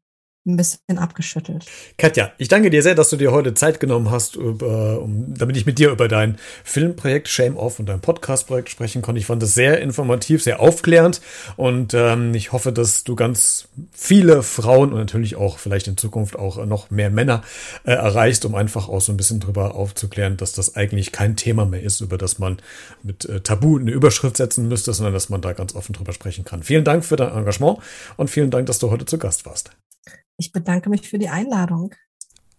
ein 0.47 0.57
bisschen 0.57 0.99
abgeschüttelt. 0.99 1.65
Katja, 1.97 2.33
ich 2.37 2.49
danke 2.49 2.69
dir 2.69 2.83
sehr, 2.83 2.95
dass 2.95 3.11
du 3.11 3.17
dir 3.17 3.33
heute 3.33 3.55
Zeit 3.55 3.81
genommen 3.81 4.11
hast, 4.11 4.37
über, 4.37 5.01
um, 5.01 5.35
damit 5.35 5.57
ich 5.57 5.65
mit 5.65 5.79
dir 5.79 5.91
über 5.91 6.07
dein 6.07 6.37
Filmprojekt 6.65 7.29
Shame 7.29 7.57
Off 7.57 7.79
und 7.79 7.89
dein 7.89 8.01
Podcastprojekt 8.01 8.69
sprechen 8.69 9.01
konnte. 9.01 9.19
Ich 9.19 9.27
fand 9.27 9.43
das 9.43 9.55
sehr 9.55 9.81
informativ, 9.81 10.43
sehr 10.43 10.61
aufklärend 10.61 11.23
und 11.57 11.95
ähm, 11.95 12.35
ich 12.35 12.53
hoffe, 12.53 12.73
dass 12.73 13.05
du 13.05 13.17
ganz 13.17 13.69
viele 13.93 14.43
Frauen 14.43 14.93
und 14.93 14.99
natürlich 14.99 15.37
auch 15.37 15.59
vielleicht 15.59 15.89
in 15.89 15.97
Zukunft 15.97 16.37
auch 16.37 16.65
noch 16.67 16.91
mehr 16.91 17.11
Männer 17.11 17.43
äh, 17.85 17.93
erreichst, 17.93 18.45
um 18.45 18.55
einfach 18.55 18.89
auch 18.89 19.01
so 19.01 19.13
ein 19.13 19.17
bisschen 19.17 19.41
drüber 19.41 19.75
aufzuklären, 19.75 20.37
dass 20.37 20.53
das 20.53 20.77
eigentlich 20.77 21.13
kein 21.13 21.37
Thema 21.37 21.65
mehr 21.65 21.83
ist, 21.83 22.01
über 22.01 22.19
das 22.19 22.39
man 22.39 22.59
mit 23.03 23.25
äh, 23.25 23.41
Tabu 23.41 23.79
eine 23.79 23.93
Überschrift 23.93 24.37
setzen 24.37 24.69
müsste, 24.69 24.93
sondern 24.93 25.15
dass 25.15 25.31
man 25.31 25.41
da 25.41 25.53
ganz 25.55 25.75
offen 25.75 25.95
drüber 25.95 26.13
sprechen 26.13 26.45
kann. 26.45 26.63
Vielen 26.63 26.85
Dank 26.85 27.05
für 27.05 27.17
dein 27.17 27.33
Engagement 27.33 27.79
und 28.17 28.29
vielen 28.29 28.51
Dank, 28.51 28.67
dass 28.67 28.79
du 28.79 28.91
heute 28.91 29.07
zu 29.07 29.17
Gast 29.19 29.47
warst. 29.47 29.71
Ich 30.37 30.53
bedanke 30.53 30.91
mich 30.91 31.09
für 31.09 31.19
die 31.19 31.29
Einladung. 31.29 31.95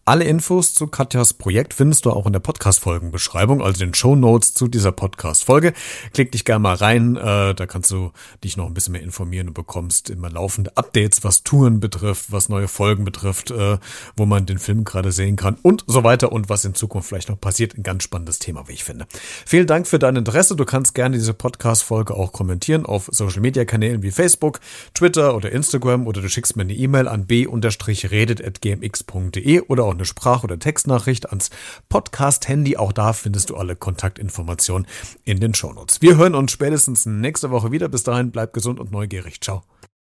Alle 0.08 0.26
Infos 0.26 0.76
zu 0.76 0.86
Katjas 0.86 1.34
Projekt 1.34 1.74
findest 1.74 2.06
du 2.06 2.12
auch 2.12 2.28
in 2.28 2.34
der 2.34 2.40
Podcast-Folgenbeschreibung, 2.40 3.64
also 3.64 3.80
den 3.80 3.96
Show 3.96 4.16
Notes 4.16 4.54
zu 4.54 4.68
dieser 4.68 4.92
Podcast-Folge. 4.92 5.74
Klick 6.14 6.32
dich 6.32 6.46
gerne 6.46 6.60
mal 6.60 6.76
rein, 6.76 7.16
äh, 7.16 7.56
da 7.56 7.66
kannst 7.66 7.90
du 7.90 8.12
dich 8.44 8.56
noch 8.56 8.68
ein 8.68 8.76
bisschen 8.76 8.92
mehr 8.92 9.02
informieren 9.02 9.48
und 9.48 9.56
bekommst 9.56 10.12
immer 10.12 10.30
laufende 10.30 10.78
Updates, 10.78 11.24
was 11.24 11.42
Touren 11.42 11.80
betrifft, 11.80 12.32
was 12.32 12.50
neue 12.50 12.68
Folgen 12.68 13.04
betrifft, 13.04 13.50
äh, 13.50 13.80
wo 14.16 14.28
man 14.28 14.46
den 14.46 14.60
Film 14.60 14.84
gerade 14.84 15.12
sehen 15.12 15.38
kann 15.38 15.58
und 15.64 15.84
so 15.88 16.04
weiter 16.04 16.32
und 16.32 16.50
was 16.50 16.66
in 16.66 16.76
Zukunft 16.76 17.10
vielleicht 17.10 17.30
noch 17.30 17.42
passiert. 17.42 17.76
Ein 17.76 17.82
ganz 17.82 18.04
spannendes 18.04 18.38
Thema, 18.38 18.68
wie 18.68 18.74
ich 18.74 18.84
finde. 18.84 19.08
Vielen 19.48 19.66
Dank 19.66 19.88
für 19.88 19.98
dein 19.98 20.18
Interesse. 20.18 20.56
Du 20.56 20.66
kannst 20.66 20.94
gerne 20.94 21.18
diese 21.18 21.34
Podcast-Folge 21.34 22.14
auch 22.14 22.32
kommentieren 22.32 22.86
auf 22.86 23.10
Social-Media-Kanälen 23.12 24.04
wie 24.04 24.12
Facebook, 24.12 24.60
Twitter 24.94 25.36
oder 25.36 25.52
Instagram 25.52 26.06
oder 26.06 26.22
du 26.22 26.30
schickst 26.30 26.58
mir 26.58 26.62
eine 26.62 26.76
E-Mail 26.76 27.08
an 27.08 27.26
b-redet.gmx.de 27.26 29.62
oder 29.62 29.84
auch 29.84 29.95
eine 29.96 30.06
Sprach- 30.06 30.44
oder 30.44 30.60
Textnachricht 30.60 31.30
ans 31.30 31.50
Podcast-Handy. 31.90 32.78
Auch 32.78 32.94
da 32.94 33.14
findest 33.14 33.50
du 33.50 33.58
alle 33.58 33.76
Kontaktinformationen 33.76 34.88
in 35.24 35.40
den 35.40 35.54
Shownotes. 35.54 36.02
Wir 36.02 36.18
hören 36.18 36.36
uns 36.36 36.52
spätestens 36.52 37.06
nächste 37.06 37.52
Woche 37.52 37.72
wieder. 37.72 37.90
Bis 37.90 38.04
dahin, 38.04 38.32
bleib 38.32 38.54
gesund 38.54 38.80
und 38.80 38.92
neugierig. 38.92 39.42
Ciao. 39.42 39.64